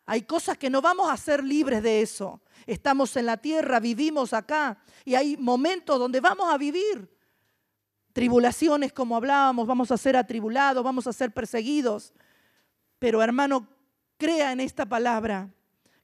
Hay 0.07 0.23
cosas 0.23 0.59
que 0.59 0.71
no 0.71 0.83
vamos 0.83 1.11
a 1.11 1.17
ser 1.17 1.43
libres 1.43 1.83
de 1.83 2.03
eso. 2.03 2.43
Estamos 2.67 3.17
en 3.17 3.27
la 3.27 3.37
tierra, 3.37 3.81
vivimos 3.81 4.33
acá 4.33 4.79
y 5.05 5.15
hay 5.15 5.37
momentos 5.37 5.99
donde 5.99 6.21
vamos 6.21 6.53
a 6.53 6.59
vivir 6.59 7.13
tribulaciones 8.14 8.94
como 8.94 9.16
hablábamos, 9.16 9.66
vamos 9.66 9.90
a 9.90 9.99
ser 9.99 10.16
atribulados, 10.16 10.83
vamos 10.83 11.06
a 11.06 11.12
ser 11.12 11.33
perseguidos. 11.33 12.14
Pero 12.99 13.23
hermano, 13.23 13.68
crea 14.16 14.52
en 14.52 14.61
esta 14.61 14.87
palabra, 14.87 15.50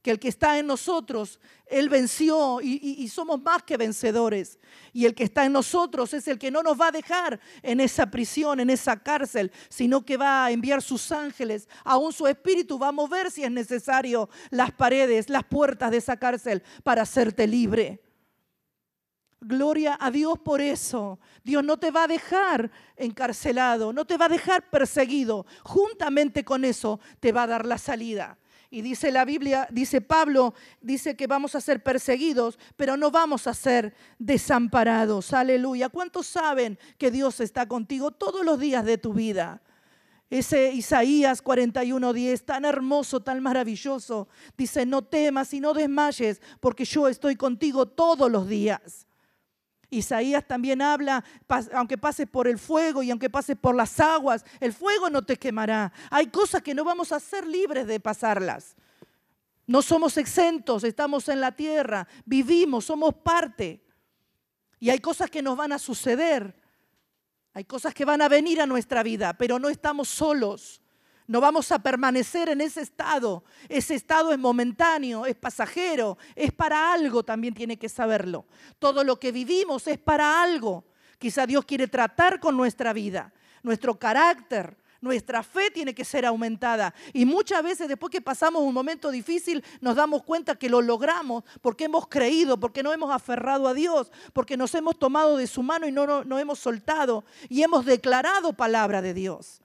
que 0.03 0.11
el 0.11 0.19
que 0.19 0.29
está 0.29 0.59
en 0.59 0.67
nosotros, 0.67 1.41
Él 1.67 1.89
venció 1.89 2.61
y, 2.63 3.07
somos 3.09 3.41
más 3.43 3.63
que 3.63 3.77
vencedores. 3.77 4.59
Y 4.93 5.05
el 5.05 5.15
que 5.15 5.25
está 5.25 5.45
en 5.45 5.53
nosotros 5.53 6.15
es 6.15 6.27
el 6.27 6.39
que 6.39 6.51
no 6.51 6.63
nos 6.63 6.81
va 6.81 6.89
a 6.89 6.93
dejar 6.93 7.39
en 7.63 7.81
esa 7.81 8.11
prisión, 8.11 8.61
en 8.61 8.71
esa 8.71 8.99
cárcel, 8.99 9.53
sino 9.69 10.05
que 10.05 10.17
va 10.17 10.47
a 10.47 10.51
enviar 10.51 10.81
sus 10.81 11.13
ángeles, 11.13 11.69
aún 11.85 12.13
su 12.13 12.27
espíritu 12.27 12.79
va 12.79 12.89
a 12.89 12.93
mover 12.93 13.31
si 13.31 13.45
es 13.45 13.51
necesario 13.51 14.31
las 14.51 14.73
paredes, 14.73 15.29
las 15.29 15.45
puertas 15.45 15.91
de 15.91 15.99
esa 15.99 16.17
cárcel 16.17 16.63
para 16.83 17.03
hacerte 17.03 17.47
libre. 17.47 18.01
Gloria 19.41 19.97
a 19.99 20.11
Dios 20.11 20.39
por 20.39 20.61
eso. 20.61 21.19
Dios 21.43 21.65
no 21.65 21.79
te 21.79 21.91
va 21.91 22.05
a 22.05 22.09
dejar 22.09 22.71
encarcelado, 22.97 23.93
no 23.93 24.05
te 24.05 24.19
va 24.19 24.27
a 24.27 24.29
dejar 24.29 24.69
perseguido. 24.69 25.47
Juntamente 25.63 26.45
con 26.45 26.65
eso 26.65 27.01
te 27.21 27.33
va 27.33 27.45
a 27.45 27.47
dar 27.47 27.65
la 27.65 27.79
salida. 27.79 28.39
Y 28.73 28.83
dice 28.83 29.11
la 29.11 29.25
Biblia, 29.25 29.67
dice 29.73 30.01
Pablo, 30.01 30.55
dice 30.81 31.17
que 31.17 31.27
vamos 31.27 31.57
a 31.57 31.61
ser 31.61 31.83
perseguidos, 31.83 32.59
pero 32.77 32.97
no 32.97 33.11
vamos 33.11 33.47
a 33.47 33.55
ser 33.55 33.95
desamparados. 34.19 35.33
Aleluya. 35.33 35.89
¿Cuántos 35.89 36.27
saben 36.29 36.79
que 36.97 37.11
Dios 37.11 37.41
está 37.41 37.67
contigo 37.67 38.13
todos 38.13 38.45
los 38.45 38.61
días 38.61 38.85
de 38.85 38.99
tu 38.99 39.13
vida? 39.13 39.63
Ese 40.29 40.73
Isaías 40.73 41.43
41:10, 41.43 42.45
tan 42.45 42.65
hermoso, 42.65 43.21
tan 43.21 43.43
maravilloso, 43.43 44.29
dice, 44.57 44.87
no 44.87 45.03
temas 45.03 45.53
y 45.53 45.59
no 45.59 45.75
desmayes, 45.75 46.41
porque 46.61 46.85
yo 46.85 47.09
estoy 47.09 47.35
contigo 47.35 47.87
todos 47.87 48.31
los 48.31 48.47
días. 48.47 49.09
Isaías 49.91 50.47
también 50.47 50.81
habla, 50.81 51.25
aunque 51.75 51.99
pases 51.99 52.29
por 52.29 52.47
el 52.47 52.59
fuego 52.59 53.03
y 53.03 53.11
aunque 53.11 53.29
pases 53.29 53.57
por 53.57 53.75
las 53.75 53.99
aguas, 53.99 54.45
el 54.61 54.73
fuego 54.73 55.11
no 55.11 55.23
te 55.23 55.37
quemará. 55.37 55.93
Hay 56.11 56.29
cosas 56.29 56.63
que 56.63 56.75
no 56.75 56.85
vamos 56.85 57.11
a 57.13 57.19
ser 57.19 57.47
libres 57.47 57.87
de 57.87 57.99
pasarlas. 57.99 58.77
No 59.67 59.83
somos 59.83 60.17
exentos, 60.17 60.85
estamos 60.85 61.29
en 61.29 61.41
la 61.41 61.53
tierra, 61.53 62.07
vivimos, 62.25 62.87
somos 62.87 63.15
parte. 63.15 63.85
Y 64.79 64.91
hay 64.91 65.01
cosas 65.01 65.31
que 65.31 65.43
nos 65.43 65.57
van 65.57 65.73
a 65.73 65.79
suceder, 65.79 66.55
hay 67.53 67.65
cosas 67.65 67.93
que 67.93 68.05
van 68.05 68.23
a 68.23 68.29
venir 68.29 68.61
a 68.61 68.67
nuestra 68.67 69.03
vida, 69.03 69.35
pero 69.35 69.59
no 69.59 69.69
estamos 69.69 70.09
solos. 70.09 70.81
No 71.31 71.41
vamos 71.41 71.71
a 71.71 71.79
permanecer 71.79 72.49
en 72.49 72.61
ese 72.61 72.81
estado. 72.81 73.45
Ese 73.69 73.95
estado 73.95 74.33
es 74.33 74.39
momentáneo, 74.41 75.27
es 75.27 75.37
pasajero, 75.37 76.19
es 76.35 76.51
para 76.51 76.93
algo, 76.93 77.23
también 77.23 77.55
tiene 77.55 77.79
que 77.79 77.89
saberlo. 77.89 78.47
Todo 78.81 79.05
lo 79.05 79.21
que 79.21 79.31
vivimos 79.31 79.87
es 79.87 79.97
para 79.97 80.43
algo. 80.43 80.83
Quizá 81.21 81.47
Dios 81.47 81.65
quiere 81.65 81.87
tratar 81.87 82.41
con 82.41 82.57
nuestra 82.57 82.93
vida, 82.93 83.33
nuestro 83.63 83.97
carácter, 83.97 84.77
nuestra 85.01 85.45
fe 85.45 85.71
tiene 85.71 85.95
que 85.95 86.05
ser 86.05 86.27
aumentada. 86.27 86.93
Y 87.13 87.25
muchas 87.27 87.63
veces 87.63 87.87
después 87.87 88.11
que 88.11 88.21
pasamos 88.21 88.63
un 88.63 88.75
momento 88.75 89.13
difícil 89.13 89.63
nos 89.81 89.95
damos 89.95 90.25
cuenta 90.25 90.57
que 90.57 90.69
lo 90.69 90.83
logramos 90.83 91.45
porque 91.61 91.85
hemos 91.85 92.09
creído, 92.09 92.59
porque 92.59 92.83
no 92.83 92.93
hemos 92.93 93.15
aferrado 93.15 93.69
a 93.69 93.75
Dios, 93.75 94.11
porque 94.33 94.57
nos 94.57 94.75
hemos 94.75 94.99
tomado 94.99 95.37
de 95.37 95.47
su 95.47 95.63
mano 95.63 95.87
y 95.87 95.93
no 95.93 96.25
nos 96.25 96.41
hemos 96.41 96.59
soltado 96.59 97.25
y 97.49 97.63
hemos 97.63 97.87
declarado 97.87 98.53
palabra 98.53 99.01
de 99.01 99.15
Dios. 99.15 99.63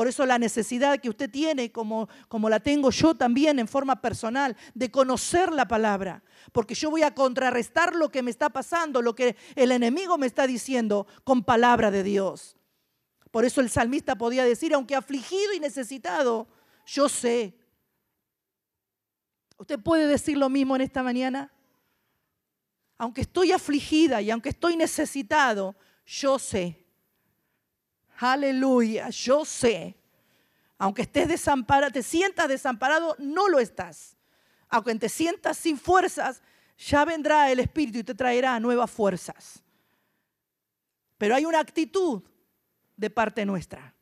Por 0.00 0.08
eso 0.08 0.24
la 0.24 0.38
necesidad 0.38 0.98
que 0.98 1.10
usted 1.10 1.30
tiene, 1.30 1.70
como, 1.70 2.08
como 2.26 2.48
la 2.48 2.58
tengo 2.58 2.90
yo 2.90 3.14
también 3.14 3.58
en 3.58 3.68
forma 3.68 4.00
personal, 4.00 4.56
de 4.72 4.90
conocer 4.90 5.52
la 5.52 5.68
palabra. 5.68 6.22
Porque 6.52 6.74
yo 6.74 6.90
voy 6.90 7.02
a 7.02 7.14
contrarrestar 7.14 7.94
lo 7.94 8.10
que 8.10 8.22
me 8.22 8.30
está 8.30 8.48
pasando, 8.48 9.02
lo 9.02 9.14
que 9.14 9.36
el 9.56 9.72
enemigo 9.72 10.16
me 10.16 10.26
está 10.26 10.46
diciendo 10.46 11.06
con 11.22 11.44
palabra 11.44 11.90
de 11.90 12.02
Dios. 12.02 12.56
Por 13.30 13.44
eso 13.44 13.60
el 13.60 13.68
salmista 13.68 14.16
podía 14.16 14.42
decir, 14.42 14.72
aunque 14.72 14.94
afligido 14.94 15.52
y 15.52 15.60
necesitado, 15.60 16.48
yo 16.86 17.06
sé. 17.10 17.58
¿Usted 19.58 19.78
puede 19.80 20.06
decir 20.06 20.38
lo 20.38 20.48
mismo 20.48 20.76
en 20.76 20.80
esta 20.80 21.02
mañana? 21.02 21.52
Aunque 22.96 23.20
estoy 23.20 23.52
afligida 23.52 24.22
y 24.22 24.30
aunque 24.30 24.48
estoy 24.48 24.78
necesitado, 24.78 25.76
yo 26.06 26.38
sé. 26.38 26.79
Aleluya, 28.20 29.08
yo 29.08 29.46
sé. 29.46 29.96
Aunque 30.76 31.02
estés 31.02 31.26
desamparado, 31.26 31.90
te 31.90 32.02
sientas 32.02 32.48
desamparado, 32.48 33.16
no 33.18 33.48
lo 33.48 33.58
estás. 33.58 34.16
Aunque 34.68 34.94
te 34.96 35.08
sientas 35.08 35.56
sin 35.56 35.78
fuerzas, 35.78 36.42
ya 36.76 37.04
vendrá 37.06 37.50
el 37.50 37.60
Espíritu 37.60 37.98
y 37.98 38.04
te 38.04 38.14
traerá 38.14 38.60
nuevas 38.60 38.90
fuerzas. 38.90 39.62
Pero 41.16 41.34
hay 41.34 41.46
una 41.46 41.60
actitud 41.60 42.22
de 42.96 43.10
parte 43.10 43.46
nuestra. 43.46 43.94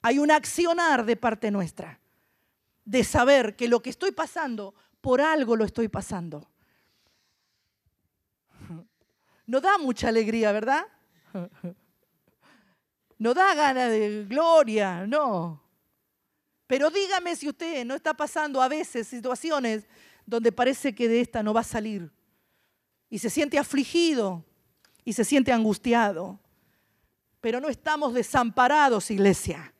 Hay 0.00 0.18
un 0.18 0.30
accionar 0.30 1.04
de 1.04 1.16
parte 1.16 1.50
nuestra. 1.50 2.00
De 2.84 3.04
saber 3.04 3.54
que 3.54 3.68
lo 3.68 3.80
que 3.80 3.90
estoy 3.90 4.12
pasando, 4.12 4.74
por 5.02 5.20
algo 5.20 5.56
lo 5.56 5.64
estoy 5.64 5.88
pasando. 5.88 6.48
No 9.46 9.60
da 9.60 9.76
mucha 9.76 10.08
alegría, 10.08 10.52
¿verdad? 10.52 10.86
No 13.18 13.34
da 13.34 13.54
ganas 13.54 13.90
de 13.90 14.24
gloria, 14.24 15.06
no. 15.06 15.62
Pero 16.66 16.90
dígame 16.90 17.34
si 17.34 17.48
usted 17.48 17.84
no 17.84 17.94
está 17.94 18.14
pasando 18.14 18.62
a 18.62 18.68
veces 18.68 19.08
situaciones 19.08 19.86
donde 20.24 20.52
parece 20.52 20.94
que 20.94 21.08
de 21.08 21.20
esta 21.20 21.42
no 21.42 21.54
va 21.54 21.60
a 21.60 21.64
salir 21.64 22.12
y 23.10 23.18
se 23.18 23.30
siente 23.30 23.58
afligido 23.58 24.44
y 25.04 25.14
se 25.14 25.24
siente 25.24 25.52
angustiado. 25.52 26.38
Pero 27.40 27.60
no 27.60 27.68
estamos 27.68 28.14
desamparados, 28.14 29.10
iglesia. 29.10 29.72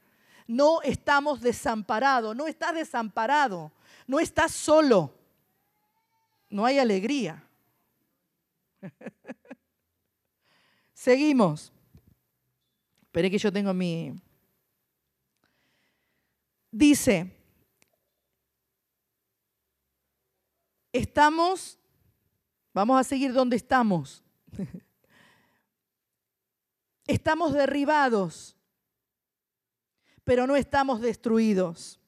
No 0.47 0.81
estamos 0.83 1.41
desamparados, 1.41 2.35
no 2.35 2.47
estás 2.47 2.75
desamparado, 2.75 3.71
no 4.07 4.19
estás 4.19 4.53
solo. 4.53 5.15
No 6.49 6.65
hay 6.65 6.79
alegría. 6.79 7.45
Seguimos. 10.95 11.73
Esperé 13.19 13.33
que 13.33 13.39
yo 13.39 13.53
tengo 13.53 13.75
mi... 13.75 14.15
Dice, 16.71 17.37
estamos, 20.93 21.77
vamos 22.73 23.01
a 23.01 23.03
seguir 23.03 23.33
donde 23.33 23.57
estamos. 23.57 24.23
estamos 27.09 27.55
derribados, 27.55 28.57
pero 30.23 30.47
no 30.47 30.55
estamos 30.55 31.01
destruidos. 31.01 31.99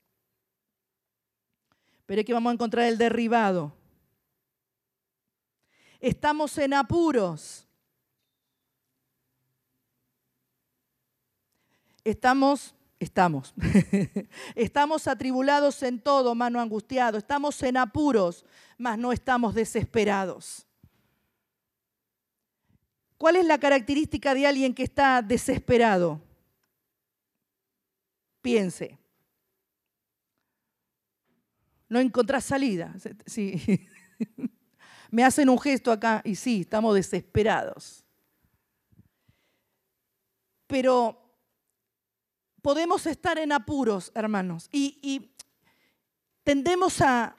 Pero 2.07 2.23
que 2.23 2.33
vamos 2.33 2.53
a 2.53 2.55
encontrar 2.55 2.87
el 2.87 2.97
derribado. 2.97 3.77
Estamos 5.99 6.57
en 6.59 6.73
apuros, 6.73 7.67
Estamos, 12.05 12.75
estamos, 12.99 13.55
estamos 14.55 15.07
atribulados 15.07 15.83
en 15.83 16.01
todo, 16.01 16.35
mano 16.35 16.61
angustiado, 16.61 17.19
estamos 17.19 17.63
en 17.63 17.77
apuros, 17.77 18.45
mas 18.79 18.99
no 18.99 19.13
estamos 19.13 19.55
desesperados. 19.55 20.67
¿Cuál 23.19 23.37
es 23.37 23.45
la 23.45 23.59
característica 23.59 24.33
de 24.33 24.47
alguien 24.47 24.75
que 24.75 24.83
está 24.83 25.21
desesperado? 25.21 26.23
Piense. 28.41 28.99
No 31.87 31.99
encontrás 31.99 32.47
salida. 32.47 32.95
Sí. 33.27 33.87
Me 35.11 35.25
hacen 35.25 35.51
un 35.51 35.59
gesto 35.59 35.93
acá 35.93 36.23
y 36.25 36.37
sí, 36.37 36.63
estamos 36.63 36.95
desesperados. 36.95 38.05
Pero 40.67 41.20
podemos 42.63 43.07
estar 43.07 43.39
en 43.39 43.53
apuros, 43.53 44.13
hermanos, 44.15 44.69
y, 44.73 45.31
tendemos 46.43 47.01
a, 47.01 47.37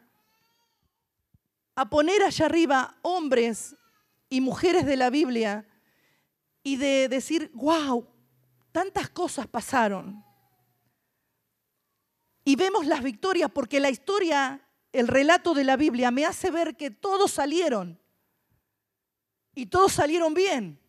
a 1.75 1.89
poner 1.89 2.23
allá 2.23 2.45
arriba 2.45 2.97
hombres 3.01 3.75
y 4.29 4.39
mujeres 4.39 4.85
de 4.85 4.95
la 4.95 5.09
Biblia 5.09 5.67
y 6.63 6.77
de 6.77 7.09
decir, 7.09 7.51
wow, 7.53 8.07
tantas 8.71 9.09
cosas 9.09 9.47
pasaron. 9.47 10.23
Y 12.43 12.55
vemos 12.55 12.85
las 12.85 13.03
victorias 13.03 13.51
porque 13.51 13.79
la 13.79 13.89
historia, 13.89 14.67
el 14.91 15.07
relato 15.07 15.53
de 15.53 15.63
la 15.63 15.75
Biblia 15.75 16.11
me 16.11 16.25
hace 16.25 16.51
ver 16.51 16.75
que 16.75 16.91
todos 16.91 17.31
salieron 17.31 17.99
y 19.53 19.67
todos 19.67 19.91
salieron 19.91 20.33
bien. 20.33 20.80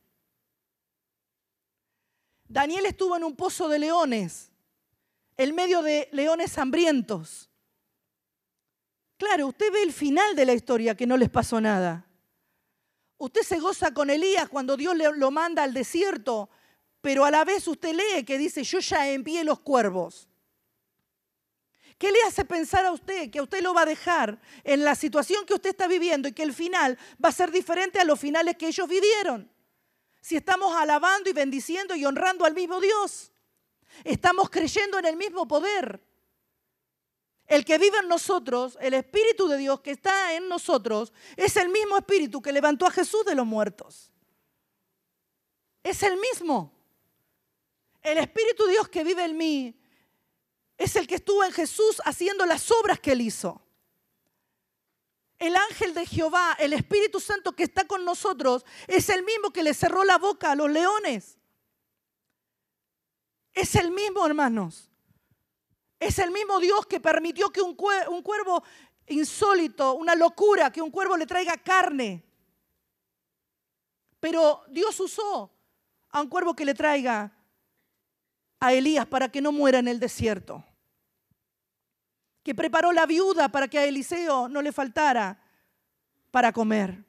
Daniel 2.53 2.85
estuvo 2.85 3.17
en 3.17 3.25
un 3.25 3.35
pozo 3.35 3.67
de 3.71 3.79
leones, 3.79 4.53
en 5.39 5.55
medio 5.55 5.81
de 5.81 6.11
leones 6.13 6.59
hambrientos. 6.59 7.49
Claro, 9.17 9.47
usted 9.47 9.73
ve 9.73 9.83
el 9.83 9.93
final 9.93 10.37
de 10.37 10.45
la 10.45 10.53
historia 10.53 10.95
que 10.95 11.07
no 11.07 11.17
les 11.17 11.31
pasó 11.31 11.63
nada. 11.63 12.07
Usted 13.17 13.41
se 13.41 13.59
goza 13.59 13.95
con 13.95 14.11
Elías 14.11 14.51
cuando 14.51 14.77
Dios 14.77 14.95
lo 15.17 15.31
manda 15.31 15.63
al 15.63 15.73
desierto, 15.73 16.51
pero 17.01 17.25
a 17.25 17.31
la 17.31 17.43
vez 17.45 17.67
usted 17.69 17.95
lee 17.95 18.23
que 18.23 18.37
dice, 18.37 18.65
yo 18.65 18.81
ya 18.81 19.09
envié 19.09 19.45
los 19.45 19.61
cuervos. 19.61 20.29
¿Qué 21.97 22.13
le 22.13 22.23
hace 22.25 22.45
pensar 22.45 22.85
a 22.85 22.93
usted 22.93 23.31
que 23.31 23.41
usted 23.41 23.63
lo 23.63 23.73
va 23.73 23.83
a 23.83 23.87
dejar 23.87 24.39
en 24.65 24.85
la 24.85 24.95
situación 24.95 25.47
que 25.47 25.55
usted 25.55 25.71
está 25.71 25.89
viviendo 25.89 26.29
y 26.29 26.33
que 26.33 26.43
el 26.43 26.53
final 26.53 26.99
va 27.25 27.31
a 27.31 27.33
ser 27.33 27.51
diferente 27.51 27.99
a 27.99 28.05
los 28.05 28.21
finales 28.21 28.57
que 28.59 28.67
ellos 28.67 28.89
vivieron? 28.89 29.52
Si 30.23 30.37
estamos 30.37 30.75
alabando 30.75 31.29
y 31.29 31.33
bendiciendo 31.33 31.95
y 31.95 32.07
honrando 32.07 32.47
al 32.47 32.55
mismo 32.55 32.81
Dios? 32.81 33.33
Estamos 34.05 34.49
creyendo 34.49 34.99
en 34.99 35.05
el 35.05 35.17
mismo 35.17 35.47
poder. 35.47 36.03
El 37.47 37.65
que 37.65 37.77
vive 37.77 37.99
en 37.99 38.09
nosotros, 38.09 38.79
el 38.81 38.95
Espíritu 38.95 39.49
de 39.49 39.59
Dios 39.59 39.81
que 39.81 39.91
está 39.91 40.35
en 40.35 40.49
nosotros, 40.49 41.13
es 41.37 41.57
el 41.57 41.69
mismo 41.69 41.99
Espíritu 41.99 42.41
que 42.41 42.53
levantó 42.53 42.87
a 42.87 42.91
Jesús 42.91 43.25
de 43.27 43.35
los 43.35 43.45
muertos. 43.45 44.11
Es 45.83 46.03
el 46.05 46.17
mismo. 46.17 46.73
El 48.01 48.19
Espíritu 48.19 48.65
de 48.65 48.73
Dios 48.73 48.89
que 48.89 49.05
vive 49.05 49.25
en 49.25 49.37
mí 49.37 49.79
es 50.79 50.97
el 50.97 51.07
que 51.07 51.17
estuvo 51.17 51.45
en 51.45 51.53
Jesús 51.53 52.01
haciendo 52.05 52.47
las 52.47 52.71
obras 52.71 53.01
que 53.01 53.13
él 53.13 53.21
hizo 53.21 53.62
el 55.43 55.57
ángel 55.57 55.93
de 55.93 56.07
Jehová, 56.07 56.57
el 56.61 56.73
Espíritu 56.73 57.19
Santo 57.19 57.51
que 57.51 57.65
está 57.65 57.85
con 57.85 58.05
nosotros, 58.05 58.65
es 58.87 59.09
el 59.09 59.25
mismo 59.25 59.51
que 59.51 59.65
le 59.65 59.75
cerró 59.75 60.05
la 60.05 60.17
boca 60.17 60.53
a 60.53 60.55
los 60.55 60.71
leones. 60.71 61.37
Es 63.53 63.75
el 63.75 63.91
mismo, 63.91 64.25
hermanos. 64.25 64.89
Es 65.99 66.21
el 66.21 66.31
mismo 66.31 66.61
Dios 66.61 66.87
que 66.87 67.01
permitió 67.01 67.51
que 67.51 67.61
un, 67.61 67.75
cuervo 67.75 68.63
insólito, 69.09 69.95
una 69.95 70.15
locura, 70.15 70.71
que 70.71 70.81
un 70.81 70.93
cuervo 70.93 71.17
le 71.17 71.27
traiga 71.27 71.57
carne 71.57 72.25
Pero 74.21 74.63
Dios 74.69 74.99
usó 75.01 75.53
a 76.11 76.21
un 76.21 76.29
cuervo 76.29 76.55
que 76.55 76.65
le 76.65 76.75
traiga 76.75 77.33
a 78.61 78.73
Elías 78.73 79.07
para 79.07 79.29
que 79.29 79.41
no 79.41 79.51
muera 79.51 79.81
en 79.81 79.89
el 79.89 79.99
desierto. 79.99 80.65
Que 82.43 82.55
preparó 82.55 82.93
la 82.93 83.07
viuda 83.07 83.49
para 83.49 83.69
que 83.69 83.79
a 83.79 83.85
Eliseo 83.85 84.49
no 84.49 84.63
le 84.63 84.73
faltara 84.73 85.41
para 86.31 86.53
comer. 86.53 87.05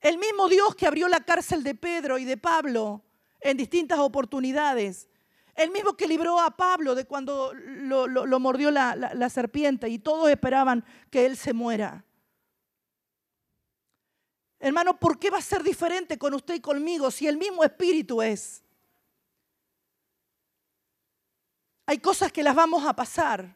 El 0.00 0.18
mismo 0.18 0.48
Dios 0.48 0.74
que 0.74 0.86
abrió 0.86 1.08
la 1.08 1.20
cárcel 1.20 1.62
de 1.62 1.74
Pedro 1.74 2.18
y 2.18 2.24
de 2.24 2.36
Pablo 2.36 3.02
en 3.40 3.56
distintas 3.56 3.98
oportunidades. 3.98 5.08
El 5.54 5.70
mismo 5.70 5.96
que 5.96 6.06
libró 6.06 6.40
a 6.40 6.50
Pablo 6.50 6.94
de 6.94 7.04
cuando 7.04 7.52
lo, 7.54 8.40
mordió 8.40 8.70
la 8.70 9.30
serpiente 9.30 9.88
y 9.88 9.98
todos 9.98 10.28
esperaban 10.28 10.84
que 11.10 11.26
él 11.26 11.36
se 11.36 11.52
muera. 11.52 12.04
Hermano, 14.64 14.98
¿por 14.98 15.18
qué 15.18 15.28
va 15.28 15.36
a 15.36 15.42
ser 15.42 15.62
diferente 15.62 16.16
con 16.16 16.32
usted 16.32 16.54
y 16.54 16.60
conmigo 16.60 17.10
si 17.10 17.26
el 17.26 17.36
mismo 17.36 17.62
espíritu 17.64 18.22
es? 18.22 18.62
Hay 21.84 21.98
cosas 21.98 22.32
que 22.32 22.42
las 22.42 22.54
vamos 22.54 22.82
a 22.86 22.96
pasar. 22.96 23.54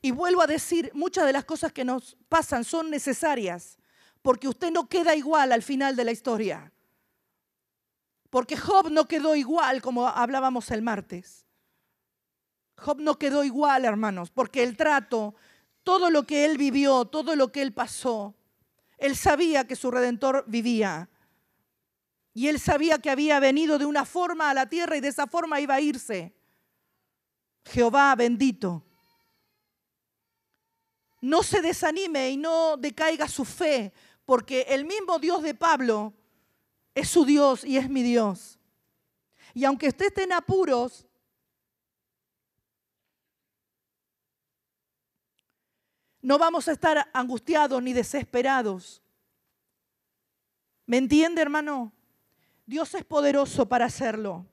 Y 0.00 0.12
vuelvo 0.12 0.42
a 0.42 0.46
decir, 0.46 0.90
muchas 0.94 1.26
de 1.26 1.32
las 1.32 1.44
cosas 1.44 1.72
que 1.72 1.84
nos 1.84 2.16
pasan 2.28 2.64
son 2.64 2.90
necesarias, 2.90 3.78
porque 4.22 4.48
usted 4.48 4.70
no 4.70 4.88
queda 4.88 5.16
igual 5.16 5.52
al 5.52 5.62
final 5.62 5.96
de 5.96 6.04
la 6.04 6.12
historia. 6.12 6.72
Porque 8.30 8.56
Job 8.56 8.90
no 8.90 9.06
quedó 9.06 9.34
igual 9.34 9.82
como 9.82 10.06
hablábamos 10.06 10.70
el 10.70 10.82
martes. 10.82 11.46
Job 12.76 13.00
no 13.00 13.18
quedó 13.18 13.42
igual, 13.42 13.84
hermanos, 13.84 14.30
porque 14.30 14.62
el 14.62 14.76
trato, 14.76 15.34
todo 15.82 16.10
lo 16.10 16.26
que 16.26 16.44
él 16.44 16.58
vivió, 16.58 17.06
todo 17.06 17.34
lo 17.34 17.50
que 17.50 17.62
él 17.62 17.72
pasó, 17.72 18.36
él 18.98 19.16
sabía 19.16 19.66
que 19.66 19.74
su 19.74 19.90
redentor 19.90 20.44
vivía. 20.46 21.08
Y 22.34 22.46
él 22.46 22.60
sabía 22.60 22.98
que 22.98 23.10
había 23.10 23.40
venido 23.40 23.78
de 23.78 23.86
una 23.86 24.04
forma 24.04 24.50
a 24.50 24.54
la 24.54 24.68
tierra 24.68 24.96
y 24.96 25.00
de 25.00 25.08
esa 25.08 25.26
forma 25.26 25.60
iba 25.60 25.74
a 25.74 25.80
irse. 25.80 26.34
Jehová 27.64 28.14
bendito. 28.14 28.84
No 31.20 31.42
se 31.42 31.60
desanime 31.60 32.30
y 32.30 32.36
no 32.36 32.76
decaiga 32.76 33.28
su 33.28 33.44
fe, 33.44 33.92
porque 34.24 34.62
el 34.68 34.84
mismo 34.84 35.18
Dios 35.18 35.42
de 35.42 35.54
Pablo 35.54 36.12
es 36.94 37.08
su 37.08 37.24
Dios 37.24 37.64
y 37.64 37.76
es 37.76 37.88
mi 37.88 38.02
Dios. 38.02 38.58
Y 39.54 39.64
aunque 39.64 39.88
usted 39.88 40.06
esté 40.06 40.24
en 40.24 40.32
apuros, 40.32 41.08
No 46.20 46.36
vamos 46.36 46.68
a 46.68 46.72
estar 46.72 47.08
angustiados 47.12 47.82
ni 47.82 47.92
desesperados. 47.92 49.02
¿Me 50.84 50.98
entiende, 50.98 51.40
hermano? 51.40 51.92
Dios 52.66 52.94
es 52.94 53.04
poderoso 53.04 53.66
para 53.66 53.86
hacerlo. 53.86 54.46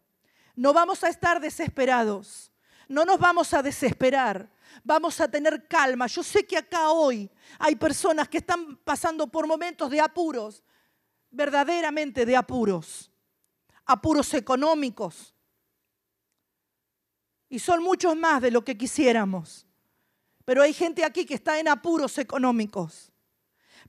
No 0.55 0.73
vamos 0.73 1.03
a 1.03 1.09
estar 1.09 1.41
desesperados. 1.41 2.51
No 2.87 3.05
nos 3.05 3.19
vamos 3.19 3.53
a 3.53 3.63
desesperar. 3.63 4.49
Vamos 4.83 5.19
a 5.21 5.29
tener 5.29 5.67
calma. 5.67 6.07
Yo 6.07 6.23
sé 6.23 6.45
que 6.45 6.57
acá 6.57 6.89
hoy 6.89 7.29
hay 7.59 7.75
personas 7.75 8.27
que 8.27 8.37
están 8.37 8.77
pasando 8.77 9.27
por 9.27 9.47
momentos 9.47 9.89
de 9.89 9.99
apuros, 9.99 10.63
verdaderamente 11.31 12.25
de 12.25 12.35
apuros. 12.35 13.11
Apuros 13.85 14.33
económicos. 14.33 15.33
Y 17.49 17.59
son 17.59 17.83
muchos 17.83 18.15
más 18.15 18.41
de 18.41 18.51
lo 18.51 18.63
que 18.63 18.77
quisiéramos. 18.77 19.65
Pero 20.43 20.61
hay 20.61 20.73
gente 20.73 21.03
aquí 21.03 21.25
que 21.25 21.35
está 21.35 21.59
en 21.59 21.67
apuros 21.67 22.17
económicos. 22.17 23.11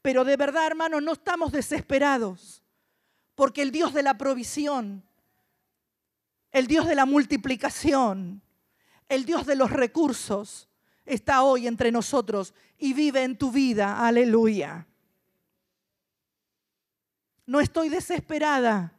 Pero 0.03 0.25
de 0.25 0.37
verdad, 0.37 0.67
hermanos, 0.67 1.03
no 1.03 1.13
estamos 1.13 1.53
desesperados. 1.53 2.63
Porque 3.35 3.63
el 3.63 3.71
Dios 3.71 3.93
de 3.93 4.03
la 4.03 4.17
provisión, 4.17 5.05
el 6.53 6.67
Dios 6.67 6.87
de 6.87 6.95
la 6.95 7.05
multiplicación, 7.05 8.43
el 9.09 9.25
Dios 9.25 9.47
de 9.47 9.57
los 9.57 9.71
recursos, 9.71 10.69
está 11.05 11.43
hoy 11.43 11.67
entre 11.67 11.93
nosotros 11.93 12.55
y 12.79 12.93
vive 12.93 13.23
en 13.23 13.39
tu 13.39 13.51
vida. 13.51 14.07
Aleluya. 14.07 14.87
No 17.47 17.61
estoy 17.61 17.89
desesperada. 17.89 18.93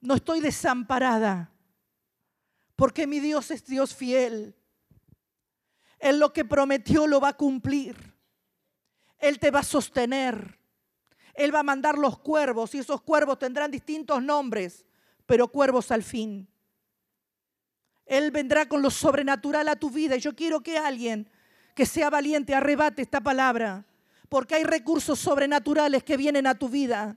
No 0.00 0.14
estoy 0.14 0.40
desamparada. 0.40 1.52
Porque 2.74 3.06
mi 3.06 3.20
Dios 3.20 3.50
es 3.50 3.64
Dios 3.66 3.94
fiel. 3.94 4.56
Él 5.98 6.18
lo 6.18 6.32
que 6.32 6.44
prometió 6.44 7.06
lo 7.06 7.20
va 7.20 7.28
a 7.28 7.36
cumplir. 7.36 8.14
Él 9.18 9.38
te 9.38 9.50
va 9.50 9.60
a 9.60 9.64
sostener. 9.64 10.58
Él 11.34 11.54
va 11.54 11.60
a 11.60 11.62
mandar 11.64 11.98
los 11.98 12.18
cuervos 12.18 12.74
y 12.74 12.78
esos 12.78 13.02
cuervos 13.02 13.38
tendrán 13.38 13.70
distintos 13.70 14.22
nombres, 14.22 14.84
pero 15.26 15.48
cuervos 15.48 15.90
al 15.90 16.02
fin. 16.02 16.49
Él 18.10 18.32
vendrá 18.32 18.66
con 18.66 18.82
lo 18.82 18.90
sobrenatural 18.90 19.68
a 19.68 19.76
tu 19.76 19.88
vida 19.88 20.16
y 20.16 20.20
yo 20.20 20.34
quiero 20.34 20.62
que 20.62 20.76
alguien 20.76 21.30
que 21.76 21.86
sea 21.86 22.10
valiente 22.10 22.56
arrebate 22.56 23.02
esta 23.02 23.20
palabra, 23.20 23.84
porque 24.28 24.56
hay 24.56 24.64
recursos 24.64 25.16
sobrenaturales 25.20 26.02
que 26.02 26.16
vienen 26.16 26.48
a 26.48 26.56
tu 26.56 26.68
vida. 26.68 27.16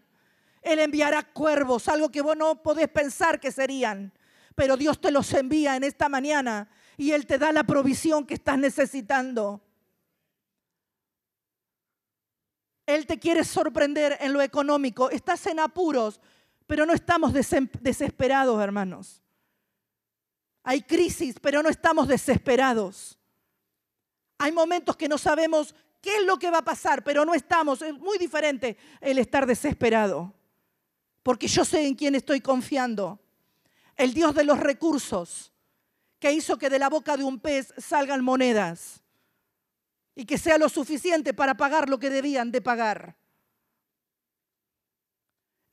Él 0.62 0.78
enviará 0.78 1.24
cuervos, 1.24 1.88
algo 1.88 2.12
que 2.12 2.22
vos 2.22 2.38
no 2.38 2.62
podés 2.62 2.90
pensar 2.90 3.40
que 3.40 3.52
serían, 3.52 4.14
pero 4.54 4.78
Dios 4.78 5.02
te 5.02 5.10
los 5.10 5.34
envía 5.34 5.76
en 5.76 5.84
esta 5.84 6.10
mañana 6.10 6.70
y 6.96 7.10
Él 7.10 7.26
te 7.26 7.40
da 7.40 7.52
la 7.52 7.64
provisión 7.64 8.28
que 8.28 8.36
estás 8.36 8.60
necesitando. 8.60 9.62
Él 12.86 13.08
te 13.08 13.18
quiere 13.18 13.44
sorprender 13.44 14.16
en 14.22 14.32
lo 14.32 14.44
económico. 14.44 15.10
Estás 15.10 15.48
en 15.48 15.60
apuros, 15.60 16.22
pero 16.68 16.86
no 16.86 16.94
estamos 16.94 17.34
desesperados, 17.34 18.62
hermanos. 18.62 19.23
Hay 20.64 20.82
crisis, 20.82 21.36
pero 21.42 21.62
no 21.62 21.70
estamos 21.70 22.08
desesperados. 22.08 23.20
Hay 24.38 24.52
momentos 24.52 24.96
que 24.96 25.10
no 25.10 25.18
sabemos 25.18 25.76
qué 26.02 26.18
es 26.18 26.26
lo 26.26 26.38
que 26.38 26.50
va 26.50 26.60
a 26.60 26.66
pasar, 26.66 27.04
pero 27.04 27.26
no 27.26 27.34
estamos. 27.34 27.82
Es 27.82 27.94
muy 27.98 28.18
diferente 28.18 28.78
el 29.02 29.18
estar 29.18 29.46
desesperado, 29.46 30.34
porque 31.22 31.48
yo 31.48 31.66
sé 31.66 31.86
en 31.86 31.96
quién 31.96 32.16
estoy 32.16 32.40
confiando. 32.40 33.20
El 33.96 34.14
Dios 34.14 34.34
de 34.34 34.46
los 34.46 34.60
recursos 34.60 35.52
que 36.20 36.32
hizo 36.32 36.58
que 36.58 36.70
de 36.70 36.80
la 36.80 36.90
boca 36.90 37.18
de 37.18 37.26
un 37.26 37.40
pez 37.40 37.74
salgan 37.78 38.24
monedas 38.24 39.04
y 40.16 40.24
que 40.26 40.38
sea 40.38 40.58
lo 40.58 40.70
suficiente 40.70 41.34
para 41.34 41.56
pagar 41.56 41.90
lo 41.90 42.00
que 42.00 42.10
debían 42.10 42.50
de 42.50 42.62
pagar. 42.62 43.18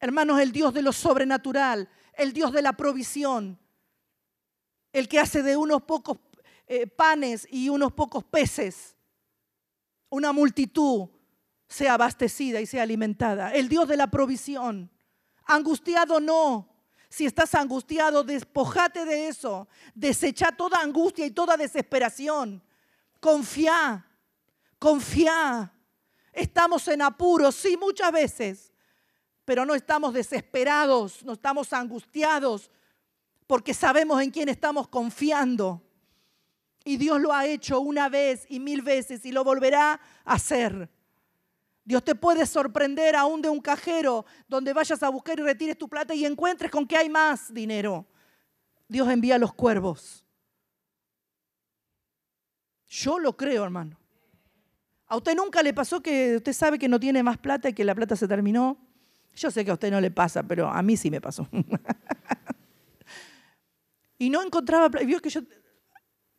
Hermanos, 0.00 0.40
el 0.40 0.50
Dios 0.50 0.74
de 0.74 0.82
lo 0.82 0.92
sobrenatural, 0.92 1.88
el 2.14 2.32
Dios 2.32 2.52
de 2.52 2.62
la 2.62 2.72
provisión, 2.72 3.59
el 4.92 5.08
que 5.08 5.18
hace 5.18 5.42
de 5.42 5.56
unos 5.56 5.82
pocos 5.82 6.18
eh, 6.66 6.86
panes 6.86 7.46
y 7.50 7.68
unos 7.68 7.92
pocos 7.92 8.24
peces 8.24 8.96
una 10.10 10.32
multitud 10.32 11.08
sea 11.68 11.94
abastecida 11.94 12.60
y 12.60 12.66
sea 12.66 12.82
alimentada. 12.82 13.54
El 13.54 13.68
Dios 13.68 13.88
de 13.88 13.96
la 13.96 14.08
provisión. 14.08 14.90
Angustiado 15.46 16.20
no, 16.20 16.68
si 17.08 17.26
estás 17.26 17.54
angustiado, 17.54 18.22
despojate 18.22 19.04
de 19.04 19.28
eso. 19.28 19.68
Desecha 19.94 20.52
toda 20.52 20.80
angustia 20.80 21.24
y 21.24 21.30
toda 21.30 21.56
desesperación. 21.56 22.62
Confía, 23.20 24.04
confía. 24.78 25.72
Estamos 26.32 26.86
en 26.88 27.02
apuros, 27.02 27.54
sí, 27.54 27.76
muchas 27.76 28.12
veces, 28.12 28.72
pero 29.44 29.64
no 29.64 29.74
estamos 29.74 30.14
desesperados, 30.14 31.24
no 31.24 31.32
estamos 31.32 31.72
angustiados, 31.72 32.70
porque 33.50 33.74
sabemos 33.74 34.22
en 34.22 34.30
quién 34.30 34.48
estamos 34.48 34.86
confiando. 34.86 35.82
Y 36.84 36.96
Dios 36.98 37.20
lo 37.20 37.32
ha 37.32 37.46
hecho 37.46 37.80
una 37.80 38.08
vez 38.08 38.46
y 38.48 38.60
mil 38.60 38.80
veces 38.80 39.26
y 39.26 39.32
lo 39.32 39.42
volverá 39.42 40.00
a 40.24 40.34
hacer. 40.34 40.88
Dios 41.82 42.04
te 42.04 42.14
puede 42.14 42.46
sorprender 42.46 43.16
aún 43.16 43.42
de 43.42 43.48
un 43.48 43.60
cajero 43.60 44.24
donde 44.46 44.72
vayas 44.72 45.02
a 45.02 45.08
buscar 45.08 45.36
y 45.36 45.42
retires 45.42 45.76
tu 45.76 45.88
plata 45.88 46.14
y 46.14 46.24
encuentres 46.24 46.70
con 46.70 46.86
que 46.86 46.96
hay 46.96 47.08
más 47.08 47.52
dinero. 47.52 48.06
Dios 48.86 49.08
envía 49.08 49.36
los 49.36 49.52
cuervos. 49.52 50.24
Yo 52.86 53.18
lo 53.18 53.36
creo, 53.36 53.64
hermano. 53.64 53.98
¿A 55.08 55.16
usted 55.16 55.34
nunca 55.34 55.60
le 55.60 55.74
pasó 55.74 56.00
que 56.00 56.36
usted 56.36 56.52
sabe 56.52 56.78
que 56.78 56.88
no 56.88 57.00
tiene 57.00 57.20
más 57.24 57.36
plata 57.36 57.68
y 57.68 57.72
que 57.72 57.82
la 57.82 57.96
plata 57.96 58.14
se 58.14 58.28
terminó? 58.28 58.78
Yo 59.34 59.50
sé 59.50 59.64
que 59.64 59.72
a 59.72 59.74
usted 59.74 59.90
no 59.90 60.00
le 60.00 60.12
pasa, 60.12 60.40
pero 60.44 60.68
a 60.68 60.80
mí 60.82 60.96
sí 60.96 61.10
me 61.10 61.20
pasó. 61.20 61.48
y 64.20 64.28
no 64.28 64.42
encontraba, 64.42 64.90
vio 64.90 65.18
que 65.18 65.30
yo 65.30 65.40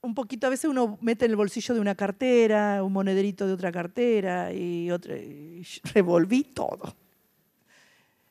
un 0.01 0.13
poquito, 0.13 0.45
a 0.45 0.51
veces 0.51 0.69
uno 0.69 0.99
mete 1.01 1.25
en 1.25 1.31
el 1.31 1.35
bolsillo 1.35 1.73
de 1.73 1.81
una 1.81 1.95
cartera, 1.95 2.83
un 2.83 2.93
monederito 2.93 3.47
de 3.47 3.53
otra 3.53 3.71
cartera 3.71 4.53
y, 4.53 4.91
otra, 4.91 5.15
revolví 5.95 6.43
todo. 6.43 6.95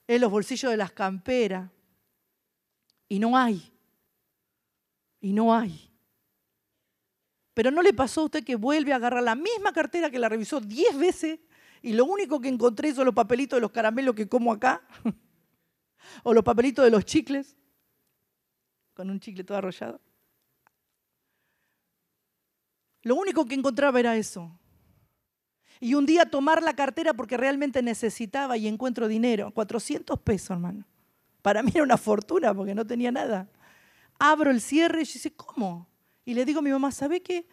En 0.06 0.20
los 0.20 0.30
bolsillos 0.30 0.70
de 0.70 0.76
las 0.76 0.92
camperas. 0.92 1.68
Y 3.08 3.18
no 3.18 3.36
hay. 3.36 3.72
Y 5.20 5.32
no 5.32 5.52
hay. 5.52 5.90
Pero 7.52 7.72
no 7.72 7.82
le 7.82 7.92
pasó 7.92 8.20
a 8.20 8.24
usted 8.26 8.44
que 8.44 8.54
vuelve 8.54 8.92
a 8.92 8.96
agarrar 8.96 9.24
la 9.24 9.34
misma 9.34 9.72
cartera 9.72 10.10
que 10.10 10.20
la 10.20 10.28
revisó 10.28 10.60
diez 10.60 10.96
veces 10.96 11.40
Y 11.82 11.92
lo 11.94 12.04
único 12.04 12.40
que 12.40 12.48
encontré 12.48 12.94
son 12.94 13.06
los 13.06 13.14
papelitos 13.16 13.56
de 13.56 13.62
los 13.62 13.72
caramelos 13.72 14.14
que 14.14 14.28
como 14.28 14.52
acá, 14.52 14.80
o 16.22 16.32
los 16.32 16.44
papelitos 16.44 16.84
de 16.84 16.92
los 16.92 17.04
chicles, 17.04 17.56
con 19.00 19.08
un 19.08 19.18
chicle 19.18 19.44
todo 19.44 19.56
arrollado. 19.56 19.98
Lo 23.02 23.14
único 23.14 23.46
que 23.46 23.54
encontraba 23.54 23.98
era 23.98 24.14
eso. 24.14 24.52
Y 25.80 25.94
un 25.94 26.04
día 26.04 26.26
tomar 26.26 26.62
la 26.62 26.74
cartera 26.74 27.14
porque 27.14 27.38
realmente 27.38 27.80
necesitaba 27.80 28.58
y 28.58 28.68
encuentro 28.68 29.08
dinero, 29.08 29.52
400 29.52 30.20
pesos, 30.20 30.50
hermano. 30.50 30.84
Para 31.40 31.62
mí 31.62 31.70
era 31.74 31.82
una 31.82 31.96
fortuna 31.96 32.52
porque 32.52 32.74
no 32.74 32.86
tenía 32.86 33.10
nada. 33.10 33.48
Abro 34.18 34.50
el 34.50 34.60
cierre 34.60 34.98
y 34.98 35.04
dice, 35.04 35.32
¿cómo? 35.32 35.88
Y 36.26 36.34
le 36.34 36.44
digo 36.44 36.58
a 36.58 36.62
mi 36.62 36.70
mamá, 36.70 36.92
¿sabe 36.92 37.22
qué? 37.22 37.46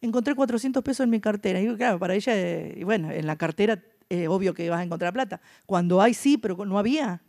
Encontré 0.00 0.36
400 0.36 0.84
pesos 0.84 1.02
en 1.02 1.10
mi 1.10 1.20
cartera. 1.20 1.58
Y 1.58 1.62
digo, 1.62 1.76
claro, 1.76 1.98
para 1.98 2.14
ella, 2.14 2.32
eh, 2.36 2.76
y 2.76 2.84
bueno, 2.84 3.10
en 3.10 3.26
la 3.26 3.34
cartera 3.34 3.82
eh, 4.08 4.28
obvio 4.28 4.54
que 4.54 4.70
vas 4.70 4.78
a 4.78 4.84
encontrar 4.84 5.12
plata. 5.12 5.40
Cuando 5.66 6.00
hay, 6.00 6.14
sí, 6.14 6.38
pero 6.38 6.64
no 6.64 6.78
había. 6.78 7.20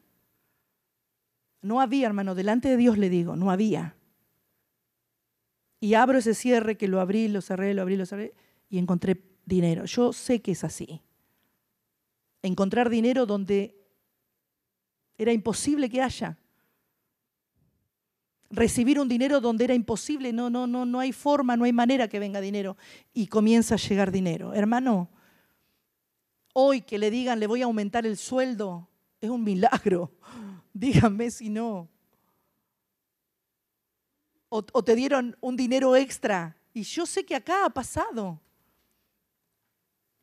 No 1.64 1.80
había, 1.80 2.08
hermano, 2.08 2.36
delante 2.36 2.68
de 2.68 2.78
Dios 2.78 2.98
le 2.98 3.10
digo, 3.10 3.36
no 3.38 3.50
había. 3.50 3.96
Y 5.80 5.96
abro 5.96 6.18
ese 6.18 6.34
cierre 6.34 6.78
que 6.78 6.90
lo 6.90 7.00
abrí, 7.00 7.30
lo 7.30 7.42
cerré, 7.42 7.74
lo 7.74 7.82
abrí, 7.82 7.96
lo 7.96 8.06
cerré, 8.06 8.34
y 8.70 8.78
encontré 8.78 9.24
dinero. 9.46 9.86
Yo 9.86 10.12
sé 10.12 10.42
que 10.42 10.52
es 10.52 10.64
así. 10.66 11.02
Encontrar 12.42 12.90
dinero 12.90 13.26
donde 13.26 13.76
era 15.18 15.32
imposible 15.32 15.90
que 15.90 16.02
haya. 16.02 16.38
Recibir 18.50 19.00
un 19.00 19.08
dinero 19.08 19.40
donde 19.40 19.64
era 19.64 19.74
imposible, 19.74 20.34
no, 20.34 20.50
no, 20.50 20.68
no, 20.68 20.86
no 20.86 21.00
hay 21.00 21.14
forma, 21.14 21.56
no 21.56 21.64
hay 21.64 21.74
manera 21.74 22.10
que 22.10 22.20
venga 22.20 22.42
dinero. 22.42 22.76
Y 23.14 23.28
comienza 23.28 23.76
a 23.76 23.78
llegar 23.78 24.12
dinero. 24.12 24.54
Hermano, 24.54 25.10
hoy 26.52 26.82
que 26.82 27.00
le 27.00 27.10
digan 27.10 27.40
le 27.40 27.48
voy 27.48 27.62
a 27.62 27.66
aumentar 27.66 28.06
el 28.06 28.18
sueldo, 28.18 28.90
es 29.22 29.30
un 29.30 29.46
milagro. 29.46 30.12
Díganme 30.74 31.32
si 31.32 31.50
no. 31.50 31.90
O, 34.50 34.84
te 34.84 34.96
dieron 34.96 35.36
un 35.42 35.56
dinero 35.56 35.96
extra. 35.96 36.56
Y 36.74 36.84
yo 36.84 37.08
sé 37.08 37.26
que 37.26 37.36
acá 37.36 37.66
ha 37.66 37.70
pasado. 37.70 38.40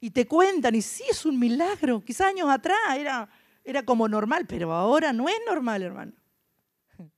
Y 0.01 0.11
te 0.11 0.27
cuentan, 0.27 0.75
y 0.77 0.83
sí 0.83 1.03
es 1.11 1.27
un 1.27 1.39
milagro. 1.39 2.01
Quizás 2.05 2.29
años 2.29 2.49
atrás 2.49 2.79
era 2.97 3.29
era 3.65 3.85
como 3.85 4.09
normal, 4.09 4.47
pero 4.47 4.73
ahora 4.73 5.13
no 5.13 5.29
es 5.29 5.37
normal, 5.47 5.83
hermano. 5.83 6.13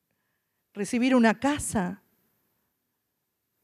Recibir 0.74 1.14
una 1.14 1.38
casa. 1.38 2.02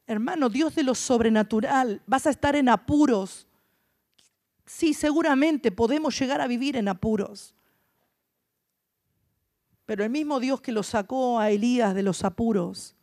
Hermano, 0.06 0.48
Dios 0.48 0.74
de 0.74 0.84
lo 0.84 0.94
sobrenatural, 0.94 2.02
vas 2.06 2.26
a 2.26 2.30
estar 2.30 2.56
en 2.56 2.68
apuros. 2.68 3.46
Sí, 4.64 4.94
seguramente 4.94 5.70
podemos 5.70 6.18
llegar 6.18 6.40
a 6.40 6.46
vivir 6.46 6.76
en 6.76 6.88
apuros. 6.88 7.54
Pero 9.88 10.04
el 10.04 10.10
mismo 10.10 10.38
Dios 10.38 10.60
que 10.60 10.70
lo 10.70 10.82
sacó 10.82 11.40
a 11.40 11.48
Elías 11.48 11.94
de 11.94 12.02
los 12.02 12.22
apuros, 12.22 12.94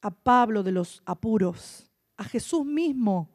a 0.00 0.10
Pablo 0.10 0.62
de 0.62 0.72
los 0.72 1.02
apuros, 1.04 1.90
a 2.16 2.24
Jesús 2.24 2.64
mismo, 2.64 3.28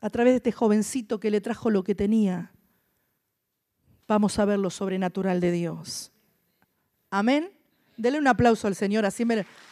a 0.00 0.10
través 0.10 0.34
de 0.34 0.36
este 0.36 0.52
jovencito 0.52 1.18
que 1.18 1.32
le 1.32 1.40
trajo 1.40 1.70
lo 1.70 1.82
que 1.82 1.96
tenía, 1.96 2.52
vamos 4.06 4.38
a 4.38 4.44
ver 4.44 4.60
lo 4.60 4.70
sobrenatural 4.70 5.40
de 5.40 5.50
Dios. 5.50 6.12
Amén. 7.10 7.50
Dele 7.96 8.20
un 8.20 8.28
aplauso 8.28 8.68
al 8.68 8.76
Señor, 8.76 9.04
así 9.04 9.26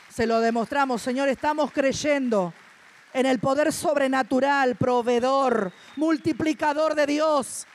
se 0.09 0.27
lo 0.27 0.41
demostramos. 0.41 1.01
Señor, 1.01 1.29
estamos 1.29 1.71
creyendo 1.71 2.53
en 3.15 3.25
el 3.25 3.39
poder 3.39 3.73
sobrenatural, 3.73 4.75
proveedor, 4.75 5.73
multiplicador 5.95 6.97
de 6.97 7.07
Dios. 7.07 7.69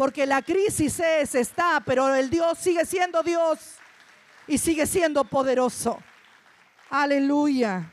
Porque 0.00 0.24
la 0.24 0.40
crisis 0.40 0.98
es, 0.98 1.34
está, 1.34 1.82
pero 1.84 2.14
el 2.14 2.30
Dios 2.30 2.56
sigue 2.56 2.86
siendo 2.86 3.22
Dios 3.22 3.58
y 4.46 4.56
sigue 4.56 4.86
siendo 4.86 5.24
poderoso. 5.24 5.98
Aleluya. 6.88 7.92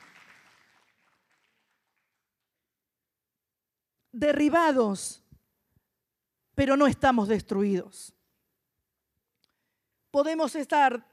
Derribados 4.10 5.22
pero 6.56 6.78
no 6.78 6.88
estamos 6.88 7.28
destruidos. 7.28 8.14
Podemos 10.10 10.56
estar 10.56 11.06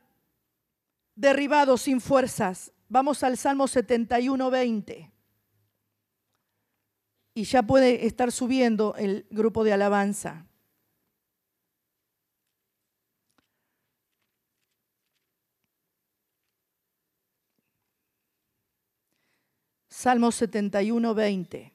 derribados 1.17 1.83
sin 1.83 2.01
fuerzas. 2.01 2.71
Vamos 2.89 3.25
al 3.25 3.37
Salmo 3.37 3.67
71, 3.67 4.49
20. 4.49 5.13
Y 7.35 7.43
ya 7.43 7.65
puede 7.65 8.07
estar 8.07 8.31
subiendo 8.31 8.95
el 8.97 9.27
grupo 9.29 9.65
de 9.65 9.73
alabanza. 9.73 10.47
Salmo 20.05 20.31
71, 20.33 21.15
20. 21.15 21.73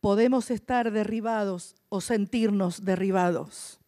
podemos 0.00 0.50
estar 0.50 0.90
derribados 0.90 1.76
o 1.90 2.00
sentirnos 2.00 2.86
derribados. 2.86 3.78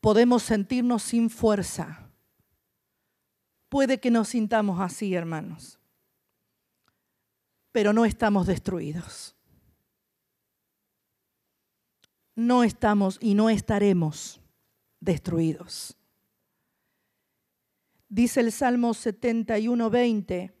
Podemos 0.00 0.44
sentirnos 0.44 1.02
sin 1.02 1.30
fuerza. 1.30 2.08
Puede 3.68 3.98
que 3.98 4.12
nos 4.12 4.28
sintamos 4.28 4.80
así, 4.80 5.12
hermanos, 5.12 5.80
pero 7.76 7.92
no 7.92 8.06
estamos 8.06 8.46
destruidos. 8.46 9.36
No 12.34 12.64
estamos 12.64 13.18
y 13.20 13.34
no 13.34 13.50
estaremos 13.50 14.40
destruidos. 14.98 15.94
Dice 18.08 18.40
el 18.40 18.50
Salmo 18.50 18.94
71, 18.94 19.90
20 19.90 20.54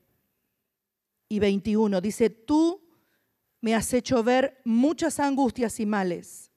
y 1.30 1.38
21, 1.38 2.02
dice, 2.02 2.28
tú 2.28 2.86
me 3.62 3.74
has 3.74 3.94
hecho 3.94 4.22
ver 4.22 4.60
muchas 4.66 5.18
angustias 5.18 5.80
y 5.80 5.86
males, 5.86 6.52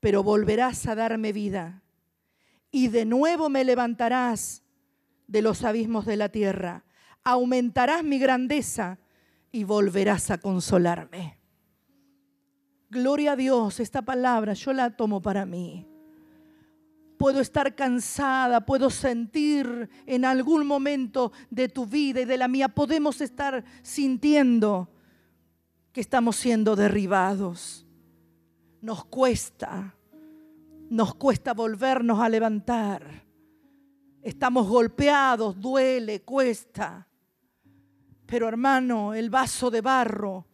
pero 0.00 0.24
volverás 0.24 0.84
a 0.88 0.96
darme 0.96 1.32
vida 1.32 1.84
y 2.72 2.88
de 2.88 3.04
nuevo 3.04 3.50
me 3.50 3.62
levantarás 3.62 4.64
de 5.28 5.42
los 5.42 5.62
abismos 5.62 6.06
de 6.06 6.16
la 6.16 6.28
tierra, 6.30 6.85
aumentarás 7.26 8.04
mi 8.04 8.20
grandeza 8.20 9.00
y 9.50 9.64
volverás 9.64 10.30
a 10.30 10.38
consolarme. 10.38 11.40
Gloria 12.88 13.32
a 13.32 13.36
Dios, 13.36 13.80
esta 13.80 14.00
palabra 14.00 14.52
yo 14.52 14.72
la 14.72 14.96
tomo 14.96 15.20
para 15.20 15.44
mí. 15.44 15.88
Puedo 17.18 17.40
estar 17.40 17.74
cansada, 17.74 18.64
puedo 18.64 18.90
sentir 18.90 19.90
en 20.06 20.24
algún 20.24 20.68
momento 20.68 21.32
de 21.50 21.68
tu 21.68 21.84
vida 21.84 22.20
y 22.20 22.26
de 22.26 22.36
la 22.36 22.46
mía, 22.46 22.68
podemos 22.68 23.20
estar 23.20 23.64
sintiendo 23.82 24.88
que 25.92 26.00
estamos 26.00 26.36
siendo 26.36 26.76
derribados. 26.76 27.84
Nos 28.80 29.04
cuesta, 29.04 29.96
nos 30.90 31.16
cuesta 31.16 31.54
volvernos 31.54 32.20
a 32.20 32.28
levantar. 32.28 33.24
Estamos 34.22 34.68
golpeados, 34.68 35.60
duele, 35.60 36.22
cuesta. 36.22 37.05
Pero 38.26 38.48
hermano, 38.48 39.14
el 39.14 39.30
vaso 39.30 39.70
de 39.70 39.80
barro 39.80 40.46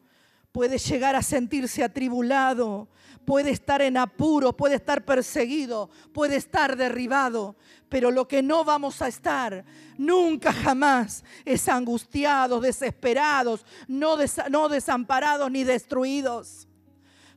puede 0.53 0.79
llegar 0.79 1.17
a 1.17 1.23
sentirse 1.23 1.83
atribulado, 1.83 2.89
puede 3.25 3.51
estar 3.51 3.81
en 3.81 3.97
apuro, 3.97 4.55
puede 4.55 4.75
estar 4.77 5.05
perseguido, 5.05 5.89
puede 6.13 6.37
estar 6.37 6.77
derribado, 6.77 7.57
pero 7.89 8.11
lo 8.11 8.29
que 8.29 8.43
no 8.43 8.63
vamos 8.63 9.01
a 9.01 9.09
estar 9.09 9.65
nunca 9.97 10.53
jamás 10.53 11.25
es 11.45 11.69
angustiados, 11.69 12.63
desesperados, 12.63 13.65
no, 13.89 14.17
no 14.51 14.69
desamparados 14.69 15.51
ni 15.51 15.65
destruidos. 15.65 16.69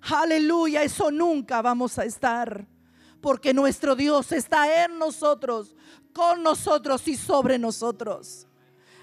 Aleluya, 0.01 0.83
eso 0.83 1.09
nunca 1.09 1.61
vamos 1.61 1.97
a 1.97 2.05
estar, 2.05 2.67
porque 3.21 3.53
nuestro 3.53 3.95
Dios 3.95 4.31
está 4.33 4.83
en 4.83 4.99
nosotros, 4.99 5.75
con 6.13 6.43
nosotros 6.43 7.07
y 7.07 7.15
sobre 7.15 7.57
nosotros. 7.57 8.47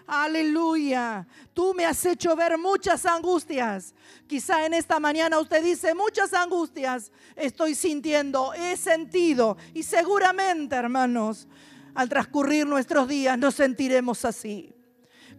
Aleluya. 0.06 1.26
Tú 1.54 1.74
me 1.74 1.84
has 1.84 2.04
hecho 2.04 2.34
ver 2.36 2.58
muchas 2.58 3.06
angustias. 3.06 3.94
Quizá 4.26 4.66
en 4.66 4.74
esta 4.74 4.98
mañana 5.00 5.38
usted 5.38 5.62
dice, 5.62 5.94
muchas 5.94 6.32
angustias 6.34 7.12
estoy 7.36 7.74
sintiendo, 7.74 8.52
he 8.54 8.76
sentido. 8.76 9.56
Y 9.74 9.82
seguramente, 9.82 10.74
hermanos, 10.76 11.48
al 11.94 12.08
transcurrir 12.08 12.66
nuestros 12.66 13.08
días 13.08 13.38
nos 13.38 13.54
sentiremos 13.54 14.24
así. 14.24 14.74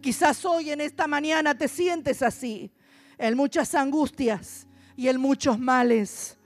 Quizás 0.00 0.44
hoy 0.44 0.70
en 0.70 0.80
esta 0.80 1.06
mañana 1.06 1.56
te 1.56 1.68
sientes 1.68 2.22
así, 2.22 2.70
en 3.18 3.36
muchas 3.36 3.74
angustias. 3.74 4.66
y 4.96 5.08
en 5.08 5.20
muchos 5.20 5.58
males. 5.58 6.36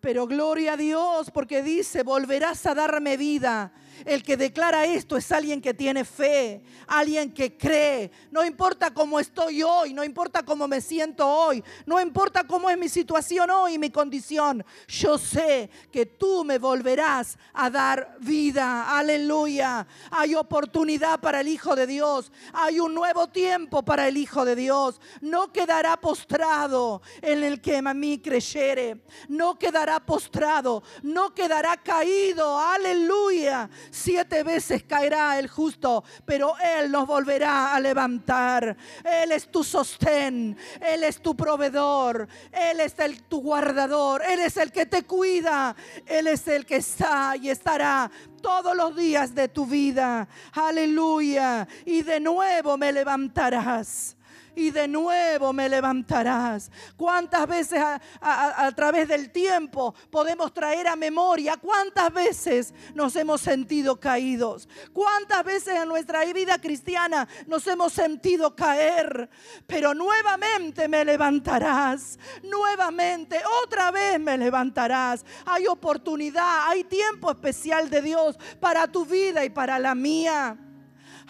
Pero 0.00 0.26
gloria 0.26 0.72
a 0.72 0.76
Dios 0.76 1.30
porque 1.30 1.62
dice, 1.62 2.02
volverás 2.02 2.66
a 2.66 2.74
darme 2.74 3.16
vida 3.16 3.72
el 4.04 4.22
que 4.22 4.36
declara 4.36 4.84
esto 4.86 5.16
es 5.16 5.30
alguien 5.32 5.60
que 5.60 5.74
tiene 5.74 6.04
fe, 6.04 6.62
alguien 6.86 7.32
que 7.32 7.56
cree. 7.56 8.10
No 8.30 8.44
importa 8.44 8.92
cómo 8.92 9.20
estoy 9.20 9.62
hoy, 9.62 9.94
no 9.94 10.04
importa 10.04 10.42
cómo 10.42 10.66
me 10.68 10.80
siento 10.80 11.26
hoy, 11.26 11.62
no 11.86 12.00
importa 12.00 12.44
cómo 12.44 12.68
es 12.70 12.78
mi 12.78 12.88
situación 12.88 13.50
hoy, 13.50 13.78
mi 13.78 13.90
condición. 13.90 14.64
Yo 14.88 15.18
sé 15.18 15.70
que 15.90 16.06
tú 16.06 16.44
me 16.44 16.58
volverás 16.58 17.38
a 17.52 17.70
dar 17.70 18.16
vida. 18.20 18.96
Aleluya. 18.96 19.86
Hay 20.10 20.34
oportunidad 20.34 21.20
para 21.20 21.40
el 21.40 21.48
Hijo 21.48 21.76
de 21.76 21.86
Dios. 21.86 22.32
Hay 22.52 22.80
un 22.80 22.94
nuevo 22.94 23.28
tiempo 23.28 23.82
para 23.82 24.08
el 24.08 24.16
Hijo 24.16 24.44
de 24.44 24.56
Dios. 24.56 25.00
No 25.20 25.52
quedará 25.52 26.00
postrado 26.00 27.02
en 27.20 27.42
el 27.44 27.60
que 27.60 27.76
a 27.76 27.94
mí 27.94 28.18
creyere. 28.18 29.02
No 29.28 29.58
quedará 29.58 30.00
postrado. 30.00 30.82
No 31.02 31.34
quedará 31.34 31.76
caído. 31.76 32.58
Aleluya 32.58 33.70
Siete 33.90 34.42
veces 34.42 34.84
caerá 34.84 35.38
el 35.38 35.48
justo, 35.48 36.04
pero 36.24 36.54
Él 36.58 36.90
nos 36.90 37.06
volverá 37.06 37.74
a 37.74 37.80
levantar. 37.80 38.76
Él 39.04 39.32
es 39.32 39.50
tu 39.50 39.64
sostén, 39.64 40.56
Él 40.80 41.04
es 41.04 41.20
tu 41.20 41.36
proveedor, 41.36 42.28
Él 42.52 42.80
es 42.80 42.98
el, 42.98 43.22
tu 43.24 43.40
guardador, 43.42 44.22
Él 44.28 44.40
es 44.40 44.56
el 44.56 44.72
que 44.72 44.86
te 44.86 45.02
cuida, 45.04 45.74
Él 46.06 46.26
es 46.26 46.46
el 46.48 46.66
que 46.66 46.76
está 46.76 47.36
y 47.36 47.50
estará 47.50 48.10
todos 48.40 48.76
los 48.76 48.96
días 48.96 49.34
de 49.34 49.48
tu 49.48 49.66
vida. 49.66 50.28
Aleluya. 50.52 51.66
Y 51.84 52.02
de 52.02 52.20
nuevo 52.20 52.76
me 52.76 52.92
levantarás 52.92 54.16
y 54.54 54.70
de 54.70 54.88
nuevo 54.88 55.52
me 55.52 55.68
levantarás. 55.68 56.70
¿Cuántas 56.96 57.46
veces 57.46 57.80
a, 58.20 58.72
través 58.74 59.08
del 59.08 59.30
tiempo 59.30 59.94
podemos 60.10 60.52
traer 60.52 60.88
a 60.88 60.96
memoria 60.96 61.56
cuántas 61.56 62.12
veces 62.12 62.74
nos 62.94 63.16
hemos 63.16 63.40
sentido 63.40 63.98
caídos? 63.98 64.68
¿Cuántas 64.92 65.44
veces 65.44 65.76
en 65.76 65.88
nuestra 65.88 66.24
vida 66.32 66.58
cristiana 66.60 67.28
nos 67.46 67.66
hemos 67.66 67.92
sentido 67.92 68.54
caer? 68.54 69.28
Pero 69.66 69.94
nuevamente 69.94 70.88
me 70.88 71.04
levantarás, 71.04 72.18
nuevamente, 72.42 73.40
otra 73.64 73.90
vez 73.90 74.20
me 74.20 74.36
levantarás. 74.36 75.24
Hay 75.46 75.66
oportunidad, 75.66 76.68
hay 76.68 76.84
tiempo 76.84 77.30
especial 77.30 77.88
de 77.88 78.02
Dios 78.02 78.38
para 78.60 78.86
tu 78.86 79.04
vida 79.04 79.44
y 79.44 79.50
para 79.50 79.78
la 79.78 79.94
mía. 79.94 80.56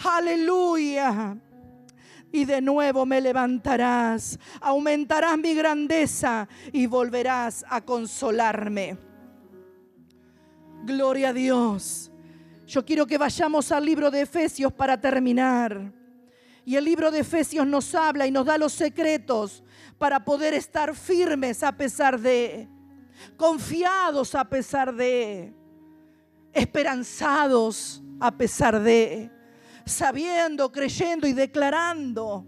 Aleluya 0.04 1.36
y 2.32 2.46
de 2.46 2.60
nuevo 2.60 3.04
me 3.04 3.20
levantarás, 3.20 4.38
aumentarás 4.60 5.38
mi 5.38 5.54
grandeza 5.54 6.48
y 6.72 6.86
volverás 6.86 7.64
a 7.68 7.82
consolarme. 7.82 8.96
Gloria 10.84 11.28
a 11.28 11.32
Dios. 11.32 12.10
Yo 12.66 12.84
quiero 12.84 13.06
que 13.06 13.18
vayamos 13.18 13.70
al 13.70 13.84
libro 13.84 14.10
de 14.10 14.22
Efesios 14.22 14.72
para 14.72 14.98
terminar. 15.00 15.92
Y 16.64 16.76
el 16.76 16.84
libro 16.84 17.10
de 17.10 17.20
Efesios 17.20 17.66
nos 17.66 17.94
habla 17.94 18.26
y 18.26 18.30
nos 18.30 18.46
da 18.46 18.56
los 18.56 18.72
secretos 18.72 19.62
para 19.98 20.24
poder 20.24 20.54
estar 20.54 20.94
firmes 20.94 21.62
a 21.62 21.76
pesar 21.76 22.18
de, 22.18 22.68
confiados 23.36 24.34
a 24.34 24.48
pesar 24.48 24.94
de, 24.94 25.52
esperanzados 26.52 28.02
a 28.20 28.30
pesar 28.36 28.80
de 28.80 29.30
sabiendo, 29.86 30.70
creyendo 30.70 31.26
y 31.26 31.32
declarando 31.32 32.46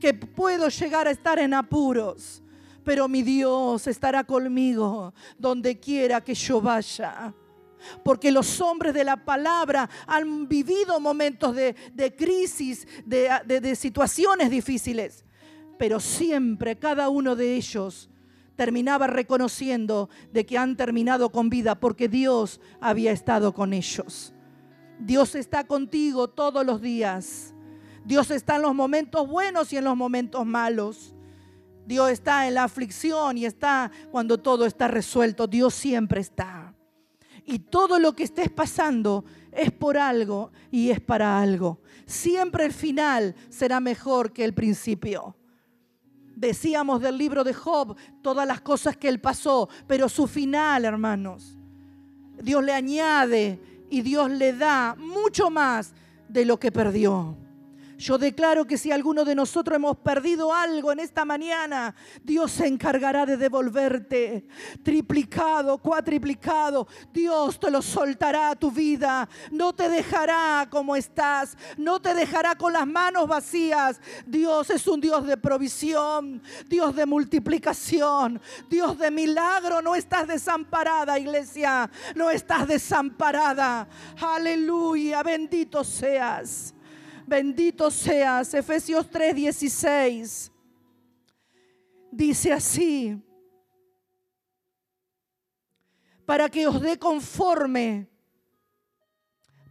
que 0.00 0.14
puedo 0.14 0.68
llegar 0.68 1.06
a 1.06 1.10
estar 1.10 1.38
en 1.38 1.54
apuros, 1.54 2.42
pero 2.84 3.08
mi 3.08 3.22
Dios 3.22 3.86
estará 3.86 4.24
conmigo 4.24 5.12
donde 5.38 5.78
quiera 5.78 6.20
que 6.20 6.34
yo 6.34 6.60
vaya. 6.60 7.34
Porque 8.02 8.32
los 8.32 8.60
hombres 8.60 8.94
de 8.94 9.04
la 9.04 9.16
palabra 9.16 9.88
han 10.06 10.48
vivido 10.48 10.98
momentos 10.98 11.54
de, 11.54 11.74
crisis, 12.16 12.86
de, 13.04 13.28
de 13.44 13.76
situaciones 13.76 14.50
difíciles, 14.50 15.24
pero 15.78 16.00
siempre 16.00 16.76
cada 16.76 17.08
uno 17.08 17.36
de 17.36 17.54
ellos 17.54 18.08
terminaba 18.56 19.06
reconociendo 19.06 20.08
de 20.32 20.46
que 20.46 20.58
han 20.58 20.76
terminado 20.76 21.30
con 21.30 21.50
vida 21.50 21.78
porque 21.78 22.08
Dios 22.08 22.60
había 22.80 23.12
estado 23.12 23.52
con 23.52 23.72
ellos. 23.72 24.32
Dios 24.98 25.34
está 25.34 25.64
contigo 25.64 26.28
todos 26.28 26.64
los 26.64 26.80
días. 26.80 27.54
Dios 28.04 28.30
está 28.30 28.56
en 28.56 28.62
los 28.62 28.74
momentos 28.74 29.28
buenos 29.28 29.72
y 29.72 29.76
en 29.76 29.84
los 29.84 29.96
momentos 29.96 30.46
malos. 30.46 31.14
Dios 31.86 32.10
está 32.10 32.48
en 32.48 32.54
la 32.54 32.64
aflicción 32.64 33.38
y 33.38 33.46
está 33.46 33.90
cuando 34.10 34.38
todo 34.38 34.66
está 34.66 34.88
resuelto. 34.88 35.46
Dios 35.46 35.74
siempre 35.74 36.20
está. 36.20 36.74
Y 37.44 37.60
todo 37.60 37.98
lo 37.98 38.14
que 38.14 38.24
estés 38.24 38.50
pasando 38.50 39.24
es 39.52 39.70
por 39.70 39.96
algo 39.96 40.50
y 40.70 40.90
es 40.90 41.00
para 41.00 41.40
algo. 41.40 41.80
Siempre 42.06 42.64
el 42.64 42.72
final 42.72 43.34
será 43.48 43.80
mejor 43.80 44.32
que 44.32 44.44
el 44.44 44.54
principio. 44.54 45.36
Decíamos 46.34 47.00
del 47.00 47.16
libro 47.16 47.44
de 47.44 47.54
Job 47.54 47.96
todas 48.20 48.46
las 48.46 48.60
cosas 48.60 48.96
que 48.96 49.08
él 49.08 49.20
pasó, 49.20 49.68
pero 49.86 50.08
su 50.08 50.26
final, 50.26 50.84
hermanos, 50.84 51.56
Dios 52.42 52.62
le 52.62 52.72
añade 52.72 53.75
y 53.90 54.02
Dios 54.02 54.30
le 54.30 54.52
da 54.52 54.96
mucho 54.98 55.50
más 55.50 55.92
de 56.28 56.44
lo 56.44 56.58
que 56.58 56.72
perdió. 56.72 57.36
Yo 57.98 58.18
declaro 58.18 58.66
que 58.66 58.76
si 58.76 58.92
alguno 58.92 59.24
de 59.24 59.34
nosotros 59.34 59.76
hemos 59.76 59.96
perdido 59.96 60.52
algo 60.52 60.92
en 60.92 61.00
esta 61.00 61.24
mañana, 61.24 61.94
Dios 62.22 62.52
se 62.52 62.66
encargará 62.66 63.24
de 63.24 63.38
devolverte 63.38 64.46
triplicado, 64.82 65.78
cuatriplicado. 65.78 66.86
Dios 67.12 67.58
te 67.58 67.70
lo 67.70 67.80
soltará 67.80 68.50
a 68.50 68.56
tu 68.56 68.70
vida. 68.70 69.28
No 69.50 69.72
te 69.72 69.88
dejará 69.88 70.68
como 70.70 70.94
estás. 70.94 71.56
No 71.78 72.00
te 72.00 72.14
dejará 72.14 72.56
con 72.56 72.74
las 72.74 72.86
manos 72.86 73.26
vacías. 73.26 74.00
Dios 74.26 74.68
es 74.70 74.86
un 74.86 75.00
Dios 75.00 75.26
de 75.26 75.38
provisión, 75.38 76.42
Dios 76.68 76.94
de 76.94 77.06
multiplicación, 77.06 78.40
Dios 78.68 78.98
de 78.98 79.10
milagro. 79.10 79.80
No 79.80 79.94
estás 79.94 80.28
desamparada, 80.28 81.18
iglesia. 81.18 81.90
No 82.14 82.30
estás 82.30 82.68
desamparada. 82.68 83.88
Aleluya. 84.20 85.22
Bendito 85.22 85.82
seas. 85.82 86.75
Bendito 87.26 87.90
seas. 87.90 88.54
Efesios 88.54 89.06
3:16. 89.10 90.52
Dice 92.12 92.52
así. 92.52 93.20
Para 96.24 96.48
que 96.48 96.66
os 96.66 96.80
dé 96.80 96.98
conforme 96.98 98.08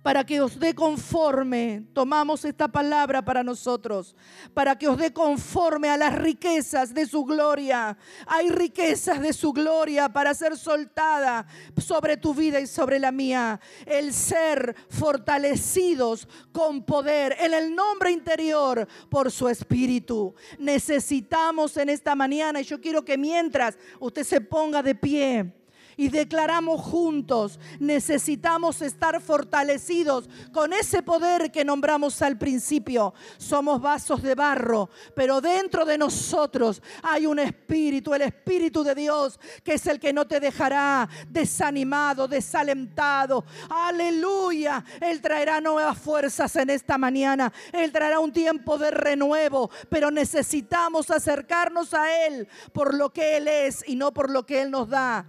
para 0.06 0.24
que 0.24 0.40
os 0.40 0.60
dé 0.60 0.76
conforme, 0.76 1.88
tomamos 1.92 2.46
esta 2.46 2.68
palabra 2.68 3.26
para 3.26 3.44
nosotros, 3.44 4.16
para 4.54 4.78
que 4.78 4.88
os 4.88 5.00
dé 5.00 5.12
conforme 5.12 5.90
a 5.90 5.98
las 5.98 6.14
riquezas 6.14 6.94
de 6.94 7.08
su 7.08 7.26
gloria. 7.26 7.98
Hay 8.28 8.50
riquezas 8.52 9.20
de 9.20 9.34
su 9.34 9.52
gloria 9.52 10.08
para 10.08 10.36
ser 10.36 10.58
soltada 10.58 11.48
sobre 11.76 12.18
tu 12.18 12.36
vida 12.36 12.60
y 12.60 12.68
sobre 12.68 13.00
la 13.00 13.12
mía. 13.12 13.60
El 13.84 14.14
ser 14.14 14.76
fortalecidos 14.90 16.28
con 16.52 16.84
poder 16.84 17.36
en 17.40 17.56
el 17.56 17.74
nombre 17.74 18.12
interior 18.12 18.88
por 19.10 19.32
su 19.32 19.50
espíritu. 19.50 20.36
Necesitamos 20.60 21.78
en 21.78 21.90
esta 21.90 22.14
mañana, 22.14 22.62
y 22.62 22.64
yo 22.64 22.80
quiero 22.80 23.04
que 23.04 23.18
mientras 23.18 23.76
usted 24.00 24.24
se 24.24 24.40
ponga 24.40 24.84
de 24.84 24.94
pie, 24.94 25.65
y 25.98 26.10
declaramos 26.10 26.82
juntos, 26.82 27.60
necesitamos 27.80 28.82
estar 28.82 29.22
fortalecidos 29.22 30.30
con 30.52 30.74
ese 30.74 31.02
poder 31.04 31.52
que 31.52 31.66
nombramos 31.66 32.22
al 32.22 32.38
principio. 32.38 33.14
Somos 33.38 33.82
vasos 33.82 34.22
de 34.22 34.36
barro, 34.36 34.90
pero 35.16 35.42
dentro 35.42 35.86
de 35.86 35.98
nosotros 35.98 36.82
hay 37.04 37.26
un 37.26 37.40
espíritu, 37.40 38.14
el 38.14 38.24
espíritu 38.24 38.84
de 38.84 38.96
Dios, 38.96 39.40
que 39.64 39.74
es 39.74 39.88
el 39.88 40.00
que 40.00 40.14
no 40.14 40.26
te 40.26 40.40
dejará 40.40 41.08
desanimado, 41.30 42.28
desalentado. 42.28 43.46
Aleluya. 43.70 44.84
Él 45.02 45.22
traerá 45.22 45.62
nuevas 45.62 45.98
fuerzas 45.98 46.56
en 46.56 46.70
esta 46.70 46.98
mañana. 46.98 47.52
Él 47.72 47.92
traerá 47.92 48.20
un 48.20 48.32
tiempo 48.32 48.78
de 48.78 48.92
renuevo, 48.92 49.70
pero 49.90 50.12
necesitamos 50.12 51.12
acercarnos 51.12 51.94
a 51.94 52.28
Él 52.28 52.48
por 52.74 52.94
lo 52.94 53.12
que 53.12 53.38
Él 53.38 53.48
es 53.48 53.84
y 53.88 53.96
no 53.96 54.14
por 54.14 54.30
lo 54.30 54.46
que 54.46 54.62
Él 54.62 54.72
nos 54.72 54.90
da. 54.90 55.26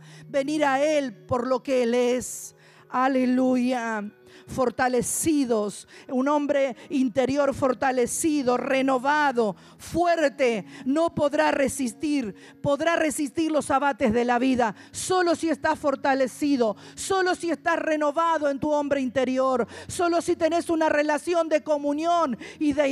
A 0.64 0.82
Él 0.82 1.14
por 1.14 1.46
lo 1.46 1.62
que 1.62 1.82
Él 1.82 1.94
es. 1.94 2.54
Aleluya. 2.88 4.15
Fortalecidos, 4.46 5.88
un 6.08 6.28
hombre 6.28 6.76
interior 6.90 7.54
fortalecido, 7.54 8.56
renovado, 8.56 9.56
fuerte, 9.78 10.64
no 10.84 11.14
podrá 11.14 11.50
resistir, 11.50 12.34
podrá 12.62 12.96
resistir 12.96 13.50
los 13.50 13.70
abates 13.70 14.12
de 14.12 14.24
la 14.24 14.38
vida, 14.38 14.74
solo 14.92 15.34
si 15.34 15.48
está 15.48 15.76
fortalecido, 15.76 16.76
solo 16.94 17.34
si 17.34 17.50
estás 17.50 17.78
renovado 17.78 18.48
en 18.48 18.58
tu 18.58 18.70
hombre 18.70 19.00
interior, 19.00 19.66
solo 19.88 20.20
si 20.20 20.36
tenés 20.36 20.70
una 20.70 20.88
relación 20.88 21.48
de 21.48 21.62
comunión 21.62 22.38
y 22.58 22.72
de, 22.72 22.88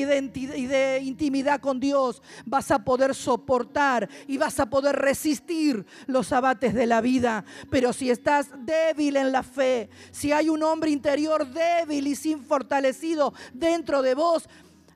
y 0.57 0.67
de 0.67 1.01
intimidad 1.03 1.61
con 1.61 1.81
Dios, 1.81 2.23
vas 2.45 2.71
a 2.71 2.85
poder 2.85 3.15
soportar 3.15 4.09
y 4.27 4.39
vas 4.39 4.59
a 4.61 4.69
poder 4.69 4.97
resistir 4.97 5.87
los 6.07 6.33
abates 6.33 6.75
de 6.75 6.87
la 6.87 7.01
vida. 7.01 7.45
Pero 7.71 7.93
si 7.93 8.11
estás 8.11 8.49
débil 8.65 9.17
en 9.17 9.33
la 9.33 9.43
fe, 9.43 9.89
si 10.11 10.33
hay 10.33 10.49
un 10.49 10.63
hombre 10.63 10.91
interior 10.91 11.44
débil 11.45 12.07
y 12.07 12.17
sin 12.17 12.43
fortalecido 12.43 13.33
dentro 13.53 14.03
de 14.03 14.15
vos, 14.15 14.49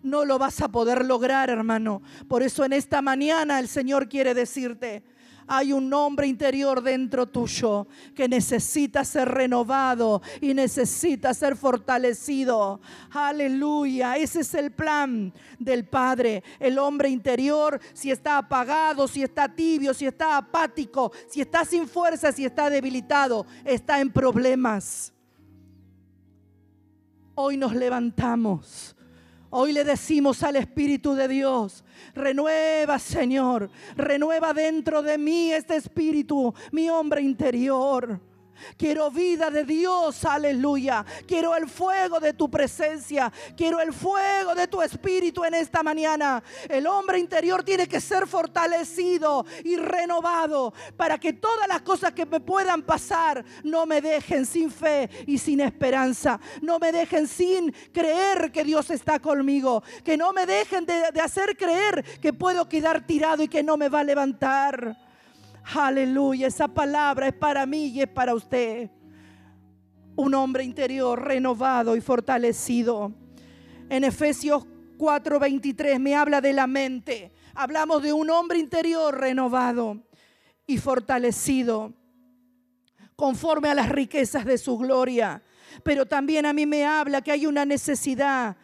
no 0.02 0.24
lo 0.24 0.38
vas 0.38 0.60
a 0.60 0.68
poder 0.68 1.04
lograr, 1.04 1.50
hermano. 1.50 2.02
Por 2.28 2.42
eso 2.42 2.64
en 2.64 2.72
esta 2.72 3.02
mañana 3.02 3.58
el 3.58 3.68
Señor 3.68 4.08
quiere 4.08 4.34
decirte, 4.34 5.02
hay 5.50 5.72
un 5.72 5.92
hombre 5.94 6.26
interior 6.26 6.82
dentro 6.82 7.26
tuyo 7.26 7.88
que 8.14 8.28
necesita 8.28 9.02
ser 9.02 9.28
renovado 9.28 10.20
y 10.42 10.52
necesita 10.52 11.32
ser 11.32 11.56
fortalecido. 11.56 12.80
Aleluya, 13.10 14.18
ese 14.18 14.40
es 14.40 14.52
el 14.54 14.72
plan 14.72 15.32
del 15.58 15.86
Padre. 15.86 16.44
El 16.60 16.78
hombre 16.78 17.08
interior, 17.08 17.80
si 17.94 18.10
está 18.10 18.36
apagado, 18.36 19.08
si 19.08 19.22
está 19.22 19.48
tibio, 19.48 19.94
si 19.94 20.06
está 20.06 20.36
apático, 20.36 21.12
si 21.28 21.40
está 21.40 21.64
sin 21.64 21.88
fuerza, 21.88 22.30
si 22.30 22.44
está 22.44 22.68
debilitado, 22.68 23.46
está 23.64 24.00
en 24.00 24.12
problemas. 24.12 25.14
Hoy 27.40 27.56
nos 27.56 27.72
levantamos. 27.72 28.96
Hoy 29.50 29.72
le 29.72 29.84
decimos 29.84 30.42
al 30.42 30.56
Espíritu 30.56 31.14
de 31.14 31.28
Dios, 31.28 31.84
renueva 32.12 32.98
Señor, 32.98 33.70
renueva 33.96 34.52
dentro 34.52 35.02
de 35.02 35.18
mí 35.18 35.52
este 35.52 35.76
Espíritu, 35.76 36.52
mi 36.72 36.90
hombre 36.90 37.22
interior. 37.22 38.20
Quiero 38.76 39.10
vida 39.10 39.50
de 39.50 39.64
Dios, 39.64 40.24
aleluya. 40.24 41.04
Quiero 41.26 41.54
el 41.54 41.68
fuego 41.68 42.20
de 42.20 42.32
tu 42.32 42.50
presencia. 42.50 43.32
Quiero 43.56 43.80
el 43.80 43.92
fuego 43.92 44.54
de 44.54 44.68
tu 44.68 44.82
espíritu 44.82 45.44
en 45.44 45.54
esta 45.54 45.82
mañana. 45.82 46.42
El 46.68 46.86
hombre 46.86 47.18
interior 47.18 47.62
tiene 47.62 47.86
que 47.86 48.00
ser 48.00 48.26
fortalecido 48.26 49.44
y 49.64 49.76
renovado 49.76 50.72
para 50.96 51.18
que 51.18 51.32
todas 51.32 51.68
las 51.68 51.82
cosas 51.82 52.12
que 52.12 52.26
me 52.26 52.40
puedan 52.40 52.82
pasar 52.82 53.44
no 53.64 53.86
me 53.86 54.00
dejen 54.00 54.46
sin 54.46 54.70
fe 54.70 55.08
y 55.26 55.38
sin 55.38 55.60
esperanza. 55.60 56.40
No 56.62 56.78
me 56.78 56.92
dejen 56.92 57.26
sin 57.26 57.72
creer 57.92 58.50
que 58.52 58.64
Dios 58.64 58.90
está 58.90 59.18
conmigo. 59.18 59.82
Que 60.04 60.16
no 60.16 60.32
me 60.32 60.46
dejen 60.46 60.84
de, 60.86 61.10
de 61.12 61.20
hacer 61.20 61.56
creer 61.56 62.04
que 62.20 62.32
puedo 62.32 62.68
quedar 62.68 63.06
tirado 63.06 63.42
y 63.42 63.48
que 63.48 63.62
no 63.62 63.76
me 63.76 63.88
va 63.88 64.00
a 64.00 64.04
levantar. 64.04 65.07
Aleluya, 65.74 66.46
esa 66.46 66.66
palabra 66.66 67.28
es 67.28 67.34
para 67.34 67.66
mí 67.66 67.88
y 67.88 68.00
es 68.00 68.08
para 68.08 68.34
usted. 68.34 68.90
Un 70.16 70.34
hombre 70.34 70.64
interior 70.64 71.22
renovado 71.22 71.94
y 71.94 72.00
fortalecido. 72.00 73.12
En 73.90 74.02
Efesios 74.04 74.66
4:23 74.96 75.98
me 75.98 76.14
habla 76.14 76.40
de 76.40 76.54
la 76.54 76.66
mente. 76.66 77.32
Hablamos 77.54 78.02
de 78.02 78.14
un 78.14 78.30
hombre 78.30 78.58
interior 78.58 79.18
renovado 79.18 79.98
y 80.66 80.78
fortalecido 80.78 81.92
conforme 83.14 83.68
a 83.68 83.74
las 83.74 83.90
riquezas 83.90 84.46
de 84.46 84.56
su 84.56 84.78
gloria. 84.78 85.42
Pero 85.82 86.06
también 86.06 86.46
a 86.46 86.54
mí 86.54 86.64
me 86.64 86.86
habla 86.86 87.20
que 87.20 87.32
hay 87.32 87.46
una 87.46 87.66
necesidad 87.66 88.56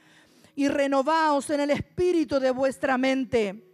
y 0.57 0.69
renovaos 0.69 1.51
en 1.51 1.61
el 1.61 1.71
espíritu 1.71 2.41
de 2.41 2.51
vuestra 2.51 2.97
mente 2.97 3.74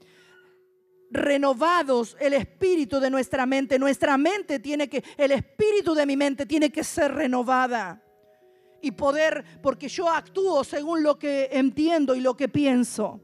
renovados 1.11 2.17
el 2.21 2.35
espíritu 2.35 3.01
de 3.01 3.11
nuestra 3.11 3.47
mente. 3.47 3.79
Nuestra 3.79 4.17
mente 4.17 4.59
tiene 4.59 4.89
que, 4.89 5.03
el 5.17 5.33
espíritu 5.33 5.95
de 5.95 6.07
mi 6.07 6.17
mente 6.17 6.47
tiene 6.47 6.71
que 6.71 6.85
ser 6.85 7.13
renovada. 7.13 8.03
Y 8.83 8.93
poder, 8.93 9.45
porque 9.63 9.89
yo 9.89 10.09
actúo 10.09 10.65
según 10.65 11.03
lo 11.03 11.19
que 11.19 11.51
entiendo 11.53 12.15
y 12.15 12.21
lo 12.21 12.35
que 12.35 12.49
pienso. 12.49 13.21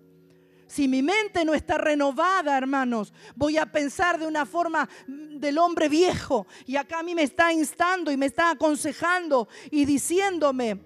Si 0.66 0.88
mi 0.88 1.00
mente 1.00 1.44
no 1.44 1.54
está 1.54 1.78
renovada, 1.78 2.58
hermanos, 2.58 3.14
voy 3.36 3.56
a 3.56 3.66
pensar 3.66 4.18
de 4.18 4.26
una 4.26 4.44
forma 4.44 4.88
del 5.06 5.58
hombre 5.58 5.88
viejo. 5.88 6.46
Y 6.66 6.76
acá 6.76 6.98
a 6.98 7.02
mí 7.02 7.14
me 7.14 7.22
está 7.22 7.52
instando 7.52 8.10
y 8.10 8.16
me 8.16 8.26
está 8.26 8.50
aconsejando 8.50 9.48
y 9.70 9.84
diciéndome, 9.84 10.80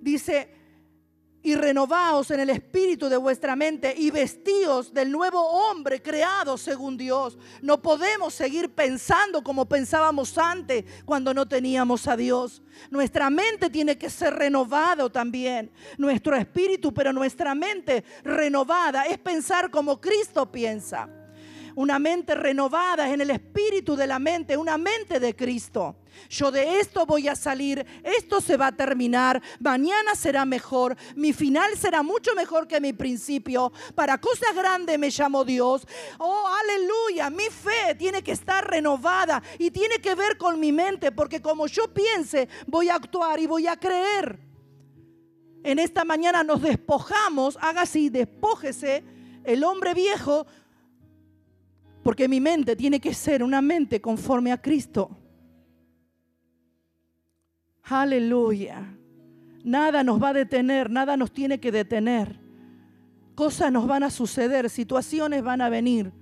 dice, 0.00 0.63
y 1.44 1.54
renovaos 1.54 2.30
en 2.30 2.40
el 2.40 2.50
espíritu 2.50 3.08
de 3.08 3.18
vuestra 3.18 3.54
mente 3.54 3.94
y 3.96 4.10
vestíos 4.10 4.92
del 4.92 5.12
nuevo 5.12 5.40
hombre 5.40 6.02
creado 6.02 6.56
según 6.56 6.96
Dios. 6.96 7.38
No 7.60 7.80
podemos 7.80 8.34
seguir 8.34 8.70
pensando 8.74 9.44
como 9.44 9.66
pensábamos 9.66 10.36
antes 10.38 10.84
cuando 11.04 11.34
no 11.34 11.46
teníamos 11.46 12.08
a 12.08 12.16
Dios. 12.16 12.62
Nuestra 12.90 13.28
mente 13.28 13.68
tiene 13.68 13.98
que 13.98 14.08
ser 14.08 14.34
renovada 14.34 15.08
también. 15.10 15.70
Nuestro 15.98 16.34
espíritu, 16.34 16.94
pero 16.94 17.12
nuestra 17.12 17.54
mente 17.54 18.02
renovada 18.24 19.04
es 19.04 19.18
pensar 19.18 19.70
como 19.70 20.00
Cristo 20.00 20.50
piensa. 20.50 21.23
Una 21.76 21.98
mente 21.98 22.34
renovada 22.34 23.10
en 23.10 23.20
el 23.20 23.30
espíritu 23.30 23.96
de 23.96 24.06
la 24.06 24.18
mente, 24.18 24.56
una 24.56 24.78
mente 24.78 25.18
de 25.18 25.34
Cristo. 25.34 25.96
Yo 26.30 26.50
de 26.50 26.78
esto 26.78 27.06
voy 27.06 27.28
a 27.28 27.34
salir, 27.34 27.84
esto 28.02 28.40
se 28.40 28.56
va 28.56 28.68
a 28.68 28.76
terminar, 28.76 29.42
mañana 29.58 30.14
será 30.14 30.44
mejor, 30.44 30.96
mi 31.16 31.32
final 31.32 31.76
será 31.76 32.02
mucho 32.02 32.34
mejor 32.34 32.68
que 32.68 32.80
mi 32.80 32.92
principio. 32.92 33.72
Para 33.94 34.18
cosas 34.18 34.54
grandes 34.54 34.98
me 34.98 35.10
llamó 35.10 35.44
Dios. 35.44 35.86
Oh, 36.18 36.46
aleluya, 36.62 37.30
mi 37.30 37.44
fe 37.44 37.94
tiene 37.96 38.22
que 38.22 38.32
estar 38.32 38.68
renovada 38.68 39.42
y 39.58 39.70
tiene 39.70 39.98
que 39.98 40.14
ver 40.14 40.36
con 40.38 40.60
mi 40.60 40.72
mente, 40.72 41.12
porque 41.12 41.42
como 41.42 41.66
yo 41.66 41.92
piense, 41.92 42.48
voy 42.66 42.88
a 42.88 42.94
actuar 42.94 43.40
y 43.40 43.46
voy 43.46 43.66
a 43.66 43.76
creer. 43.76 44.38
En 45.64 45.78
esta 45.78 46.04
mañana 46.04 46.44
nos 46.44 46.60
despojamos, 46.60 47.58
haga 47.60 47.82
así, 47.82 48.10
despójese 48.10 49.02
el 49.44 49.64
hombre 49.64 49.94
viejo, 49.94 50.46
porque 52.04 52.28
mi 52.28 52.38
mente 52.38 52.76
tiene 52.76 53.00
que 53.00 53.14
ser 53.14 53.42
una 53.42 53.62
mente 53.62 53.98
conforme 54.00 54.52
a 54.52 54.60
Cristo. 54.60 55.10
Aleluya. 57.84 58.94
Nada 59.64 60.04
nos 60.04 60.22
va 60.22 60.28
a 60.28 60.32
detener, 60.34 60.90
nada 60.90 61.16
nos 61.16 61.32
tiene 61.32 61.58
que 61.58 61.72
detener. 61.72 62.38
Cosas 63.34 63.72
nos 63.72 63.86
van 63.86 64.02
a 64.02 64.10
suceder, 64.10 64.68
situaciones 64.68 65.42
van 65.42 65.62
a 65.62 65.70
venir. 65.70 66.12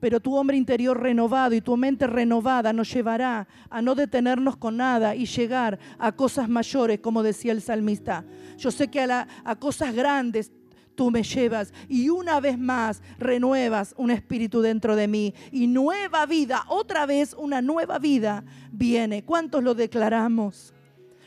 Pero 0.00 0.20
tu 0.20 0.36
hombre 0.36 0.58
interior 0.58 1.00
renovado 1.00 1.54
y 1.54 1.62
tu 1.62 1.78
mente 1.78 2.06
renovada 2.06 2.74
nos 2.74 2.92
llevará 2.92 3.48
a 3.70 3.80
no 3.80 3.94
detenernos 3.94 4.58
con 4.58 4.76
nada 4.76 5.14
y 5.14 5.24
llegar 5.24 5.78
a 5.98 6.12
cosas 6.12 6.46
mayores, 6.46 7.00
como 7.00 7.22
decía 7.22 7.52
el 7.52 7.62
salmista. 7.62 8.26
Yo 8.58 8.70
sé 8.70 8.88
que 8.88 9.00
a, 9.00 9.26
a 9.44 9.56
cosas 9.56 9.94
grandes 9.94 10.52
tú 11.00 11.10
me 11.10 11.22
llevas 11.22 11.72
y 11.88 12.10
una 12.10 12.40
vez 12.40 12.58
más 12.58 13.00
renuevas 13.18 13.94
un 13.96 14.10
espíritu 14.10 14.60
dentro 14.60 14.96
de 14.96 15.08
mí 15.08 15.32
y 15.50 15.66
nueva 15.66 16.26
vida, 16.26 16.66
otra 16.68 17.06
vez 17.06 17.34
una 17.38 17.62
nueva 17.62 17.98
vida 17.98 18.44
viene. 18.70 19.24
¿Cuántos 19.24 19.64
lo 19.64 19.74
declaramos? 19.74 20.74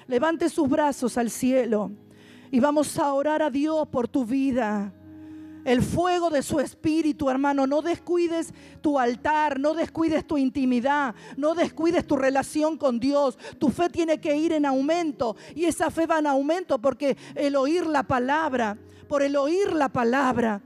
Levante 0.06 0.48
sus 0.50 0.70
brazos 0.70 1.18
al 1.18 1.32
cielo 1.32 1.92
y 2.52 2.60
vamos 2.60 3.00
a 3.00 3.12
orar 3.14 3.42
a 3.42 3.50
Dios 3.50 3.88
por 3.88 4.08
tu 4.08 4.28
vida. 4.28 4.94
El 5.66 5.82
fuego 5.82 6.30
de 6.30 6.44
su 6.44 6.60
espíritu, 6.60 7.32
hermano. 7.32 7.66
No 7.66 7.82
descuides 7.82 8.54
tu 8.80 9.00
altar, 9.00 9.60
no 9.60 9.74
descuides 9.74 10.28
tu 10.28 10.38
intimidad, 10.38 11.16
no 11.36 11.56
descuides 11.56 12.06
tu 12.06 12.16
relación 12.16 12.78
con 12.78 13.00
Dios. 13.00 13.40
Tu 13.58 13.70
fe 13.70 13.90
tiene 13.90 14.20
que 14.20 14.36
ir 14.36 14.52
en 14.52 14.68
aumento 14.68 15.36
y 15.56 15.66
esa 15.66 15.90
fe 15.90 16.06
va 16.06 16.20
en 16.20 16.28
aumento 16.28 16.78
porque 16.80 17.18
el 17.34 17.56
oír 17.56 17.88
la 17.88 18.04
palabra 18.04 18.78
por 19.04 19.24
el 19.24 19.36
oír 19.36 19.74
la 19.74 19.90
palabra. 19.90 20.62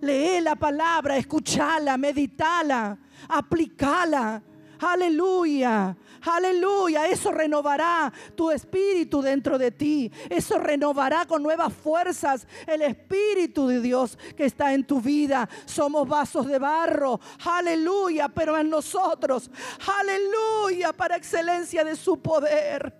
Lee 0.00 0.40
la 0.40 0.56
palabra, 0.56 1.16
escúchala, 1.16 1.96
meditala, 1.96 2.98
aplicala. 3.28 4.42
Aleluya, 4.78 5.96
aleluya. 6.20 7.08
Eso 7.08 7.32
renovará 7.32 8.12
tu 8.34 8.50
espíritu 8.50 9.22
dentro 9.22 9.56
de 9.56 9.70
ti. 9.70 10.12
Eso 10.28 10.58
renovará 10.58 11.24
con 11.24 11.42
nuevas 11.42 11.72
fuerzas 11.72 12.46
el 12.66 12.82
espíritu 12.82 13.66
de 13.66 13.80
Dios 13.80 14.18
que 14.36 14.44
está 14.44 14.74
en 14.74 14.84
tu 14.84 15.00
vida. 15.00 15.48
Somos 15.64 16.06
vasos 16.06 16.46
de 16.46 16.58
barro. 16.58 17.18
Aleluya, 17.44 18.28
pero 18.28 18.58
en 18.58 18.68
nosotros. 18.68 19.50
Aleluya, 19.98 20.92
para 20.92 21.16
excelencia 21.16 21.82
de 21.82 21.96
su 21.96 22.20
poder. 22.20 22.92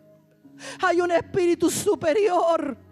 Hay 0.80 1.02
un 1.02 1.10
espíritu 1.10 1.70
superior 1.70 2.85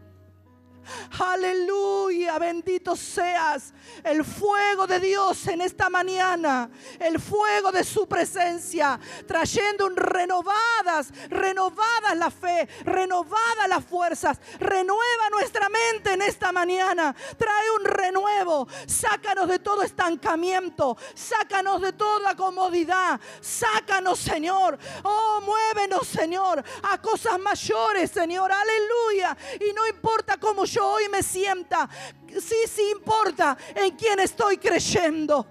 Aleluya, 1.18 2.39
bendito 2.39 2.97
seas. 2.97 3.72
El 4.03 4.24
fuego 4.24 4.87
de 4.87 5.01
Dios 5.01 5.47
en 5.47 5.61
esta 5.61 5.89
mañana, 5.89 6.70
el 6.99 7.20
fuego 7.20 7.70
de 7.72 7.85
su 7.85 8.07
presencia, 8.07 8.99
trayendo 9.26 9.89
renovadas, 9.91 11.12
renovadas 11.28 12.16
la 12.16 12.30
fe, 12.30 12.68
renovadas 12.85 13.68
las 13.68 13.85
fuerzas. 13.85 14.39
Renueva 14.59 15.30
nuestra 15.30 15.68
mente 15.68 16.12
en 16.12 16.22
esta 16.22 16.53
mañana. 16.53 17.14
Trae 17.37 17.70
un 17.78 17.85
renuevo. 17.85 18.66
Sácanos 18.87 19.49
de 19.49 19.59
todo 19.59 19.82
estancamiento. 19.82 20.97
Sácanos 21.14 21.80
de 21.80 21.93
toda 21.93 22.35
comodidad. 22.37 23.20
Sácanos, 23.41 24.18
Señor. 24.18 24.78
Oh, 25.03 25.41
muévenos, 25.43 26.07
Señor, 26.07 26.62
a 26.82 27.01
cosas 27.01 27.39
mayores, 27.39 28.11
Señor. 28.11 28.51
Aleluya. 28.53 29.37
Y 29.61 29.72
no 29.72 29.87
importa 29.87 30.37
cómo 30.39 30.64
yo 30.75 30.87
hoy 30.89 31.09
me 31.09 31.22
sienta. 31.22 31.89
Sí, 32.29 32.57
sí 32.66 32.91
importa 32.91 33.57
en 33.75 33.97
quién 33.97 34.18
estoy 34.18 34.59
creyendo. 34.59 35.47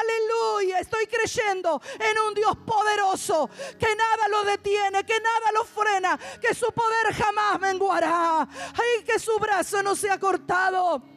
Aleluya, 0.00 0.78
estoy 0.78 1.06
creyendo 1.06 1.80
en 1.98 2.18
un 2.20 2.34
Dios 2.34 2.56
poderoso 2.64 3.50
que 3.78 3.94
nada 3.94 4.28
lo 4.28 4.42
detiene, 4.44 5.04
que 5.04 5.20
nada 5.20 5.52
lo 5.52 5.64
frena, 5.64 6.18
que 6.40 6.54
su 6.54 6.66
poder 6.72 7.14
jamás 7.14 7.60
menguará. 7.60 8.40
Ay, 8.40 9.04
que 9.04 9.18
su 9.18 9.38
brazo 9.38 9.82
no 9.82 9.94
se 9.94 10.10
ha 10.10 10.18
cortado. 10.18 11.13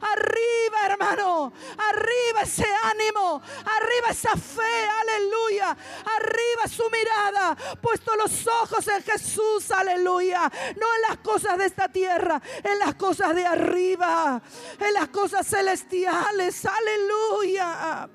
Arriba, 0.00 0.78
hermano. 0.86 1.52
Arriba 1.78 2.42
ese 2.42 2.66
ánimo. 2.84 3.42
Arriba 3.64 4.08
esa 4.10 4.36
fe. 4.36 4.88
Aleluya. 5.00 5.76
Arriba 6.18 6.68
su 6.68 6.84
mirada. 6.90 7.56
Puesto 7.80 8.14
los 8.16 8.46
ojos 8.46 8.86
en 8.88 9.02
Jesús. 9.02 9.70
Aleluya. 9.70 10.50
No 10.76 10.94
en 10.94 11.02
las 11.08 11.18
cosas 11.18 11.58
de 11.58 11.66
esta 11.66 11.88
tierra. 11.88 12.40
En 12.62 12.78
las 12.78 12.94
cosas 12.94 13.34
de 13.34 13.46
arriba. 13.46 14.40
En 14.78 14.94
las 14.94 15.08
cosas 15.08 15.46
celestiales. 15.46 16.66
Aleluya. 16.66 18.08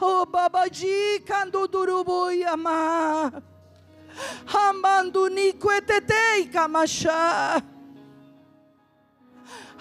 Oh, 0.00 0.26
babaji, 0.26 1.24
candu 1.24 1.66
durubuya 1.66 2.56
ma. 2.56 3.30
Hambanduni 4.46 5.52
kuetete 5.54 6.50
kamasha. 6.52 7.71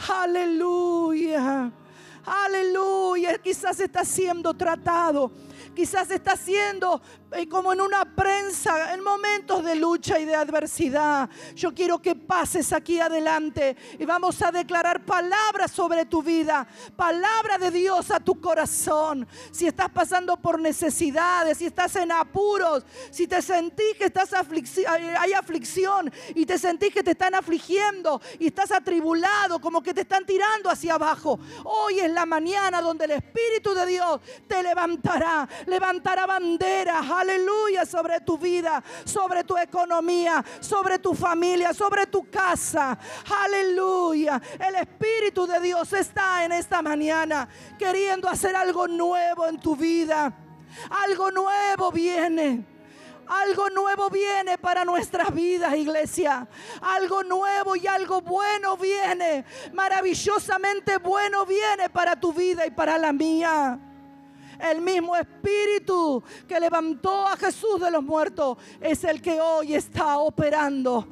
Aleluya. 0.09 1.71
Aleluya. 2.25 3.37
Quizás 3.37 3.79
está 3.79 4.05
siendo 4.05 4.53
tratado. 4.53 5.31
Quizás 5.75 6.11
está 6.11 6.35
siendo 6.35 7.01
como 7.49 7.73
en 7.73 7.81
una 7.81 8.03
prensa, 8.03 8.93
en 8.93 9.03
momentos 9.03 9.63
de 9.63 9.75
lucha 9.75 10.19
y 10.19 10.25
de 10.25 10.35
adversidad. 10.35 11.29
Yo 11.55 11.73
quiero 11.73 12.01
que 12.01 12.15
pases 12.15 12.73
aquí 12.73 12.99
adelante 12.99 13.75
y 13.97 14.05
vamos 14.05 14.41
a 14.41 14.51
declarar 14.51 15.05
palabras 15.05 15.71
sobre 15.71 16.05
tu 16.05 16.21
vida, 16.21 16.67
palabra 16.95 17.57
de 17.57 17.71
Dios 17.71 18.11
a 18.11 18.19
tu 18.19 18.39
corazón. 18.39 19.27
Si 19.51 19.65
estás 19.65 19.89
pasando 19.89 20.37
por 20.37 20.59
necesidades, 20.59 21.57
si 21.57 21.67
estás 21.67 21.95
en 21.95 22.11
apuros, 22.11 22.85
si 23.11 23.27
te 23.27 23.41
sentís 23.41 23.95
que 23.97 24.05
estás 24.05 24.31
hay 24.33 25.33
aflicción 25.33 26.11
y 26.35 26.45
te 26.45 26.57
sentís 26.57 26.93
que 26.93 27.03
te 27.03 27.11
están 27.11 27.35
afligiendo 27.35 28.21
y 28.39 28.47
estás 28.47 28.71
atribulado, 28.71 29.59
como 29.59 29.81
que 29.81 29.93
te 29.93 30.01
están 30.01 30.25
tirando 30.25 30.69
hacia 30.69 30.95
abajo. 30.95 31.39
Hoy 31.63 31.99
es 31.99 32.11
la 32.11 32.25
mañana 32.25 32.81
donde 32.81 33.05
el 33.05 33.11
Espíritu 33.11 33.73
de 33.73 33.85
Dios 33.85 34.19
te 34.47 34.61
levantará, 34.63 35.47
levantará 35.65 36.25
banderas 36.25 37.09
aleluya, 37.21 37.85
sobre 37.85 38.19
tu 38.21 38.37
vida, 38.37 38.83
sobre 39.05 39.43
tu 39.43 39.57
economía, 39.57 40.43
sobre 40.59 40.99
tu 40.99 41.13
familia, 41.13 41.73
sobre 41.73 42.05
tu 42.07 42.29
casa. 42.29 42.97
Aleluya. 43.43 44.41
El 44.59 44.75
Espíritu 44.75 45.47
de 45.47 45.59
Dios 45.59 45.93
está 45.93 46.43
en 46.43 46.51
esta 46.51 46.81
mañana 46.81 47.47
queriendo 47.77 48.27
hacer 48.27 48.55
algo 48.55 48.87
nuevo 48.87 49.47
en 49.47 49.59
tu 49.59 49.75
vida. 49.75 50.33
Algo 50.89 51.31
nuevo 51.31 51.91
viene. 51.91 52.65
Algo 53.27 53.69
nuevo 53.69 54.09
viene 54.09 54.57
para 54.57 54.83
nuestras 54.83 55.33
vidas, 55.33 55.73
iglesia. 55.75 56.47
Algo 56.81 57.23
nuevo 57.23 57.75
y 57.75 57.87
algo 57.87 58.21
bueno 58.21 58.75
viene. 58.75 59.45
Maravillosamente 59.73 60.97
bueno 60.97 61.45
viene 61.45 61.89
para 61.89 62.19
tu 62.19 62.33
vida 62.33 62.65
y 62.65 62.71
para 62.71 62.97
la 62.97 63.13
mía. 63.13 63.79
El 64.61 64.81
mismo 64.81 65.15
Espíritu 65.15 66.23
que 66.47 66.59
levantó 66.59 67.27
a 67.27 67.35
Jesús 67.35 67.79
de 67.81 67.89
los 67.89 68.03
muertos 68.03 68.57
es 68.79 69.03
el 69.03 69.21
que 69.21 69.41
hoy 69.41 69.73
está 69.73 70.19
operando. 70.19 71.07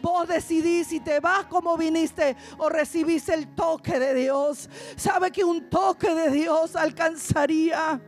Vos 0.00 0.28
decidís 0.28 0.86
si 0.88 1.00
te 1.00 1.20
vas 1.20 1.46
como 1.46 1.76
viniste 1.76 2.36
o 2.58 2.68
recibís 2.68 3.28
el 3.30 3.54
toque 3.54 3.98
de 3.98 4.14
Dios. 4.14 4.68
Sabe 4.96 5.30
que 5.30 5.44
un 5.44 5.70
toque 5.70 6.14
de 6.14 6.30
Dios 6.30 6.76
alcanzaría. 6.76 8.00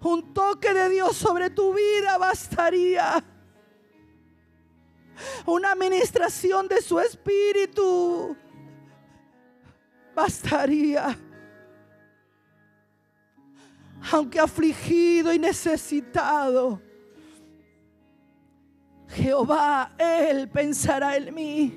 Un 0.00 0.34
toque 0.34 0.74
de 0.74 0.88
Dios 0.90 1.16
sobre 1.16 1.50
tu 1.50 1.72
vida 1.74 2.18
bastaría 2.18 3.24
una 5.46 5.72
administración 5.72 6.68
de 6.68 6.80
su 6.80 7.00
espíritu 7.00 8.36
bastaría. 10.18 11.16
Aunque 14.10 14.40
afligido 14.40 15.32
y 15.32 15.38
necesitado, 15.38 16.80
Jehová, 19.08 19.94
Él 19.96 20.48
pensará 20.48 21.16
en 21.16 21.34
mí. 21.34 21.74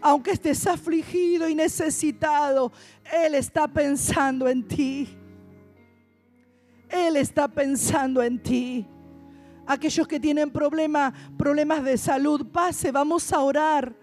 Aunque 0.00 0.30
estés 0.30 0.66
afligido 0.66 1.48
y 1.48 1.54
necesitado, 1.54 2.72
Él 3.12 3.34
está 3.34 3.68
pensando 3.68 4.48
en 4.48 4.66
ti. 4.66 5.08
Él 6.88 7.16
está 7.16 7.46
pensando 7.46 8.22
en 8.22 8.42
ti. 8.42 8.86
Aquellos 9.66 10.08
que 10.08 10.18
tienen 10.18 10.50
problemas, 10.50 11.12
problemas 11.36 11.84
de 11.84 11.98
salud, 11.98 12.46
pase, 12.50 12.90
vamos 12.90 13.30
a 13.32 13.40
orar. 13.40 13.99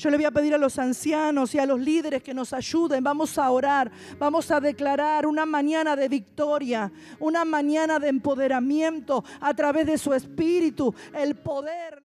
Yo 0.00 0.08
le 0.08 0.16
voy 0.16 0.24
a 0.24 0.30
pedir 0.30 0.54
a 0.54 0.58
los 0.58 0.78
ancianos 0.78 1.54
y 1.54 1.58
a 1.58 1.66
los 1.66 1.78
líderes 1.78 2.22
que 2.22 2.32
nos 2.32 2.54
ayuden. 2.54 3.04
Vamos 3.04 3.36
a 3.36 3.50
orar, 3.50 3.90
vamos 4.18 4.50
a 4.50 4.58
declarar 4.58 5.26
una 5.26 5.44
mañana 5.44 5.94
de 5.94 6.08
victoria, 6.08 6.90
una 7.18 7.44
mañana 7.44 7.98
de 7.98 8.08
empoderamiento 8.08 9.22
a 9.42 9.52
través 9.52 9.84
de 9.84 9.98
su 9.98 10.14
espíritu, 10.14 10.94
el 11.12 11.34
poder. 11.34 11.98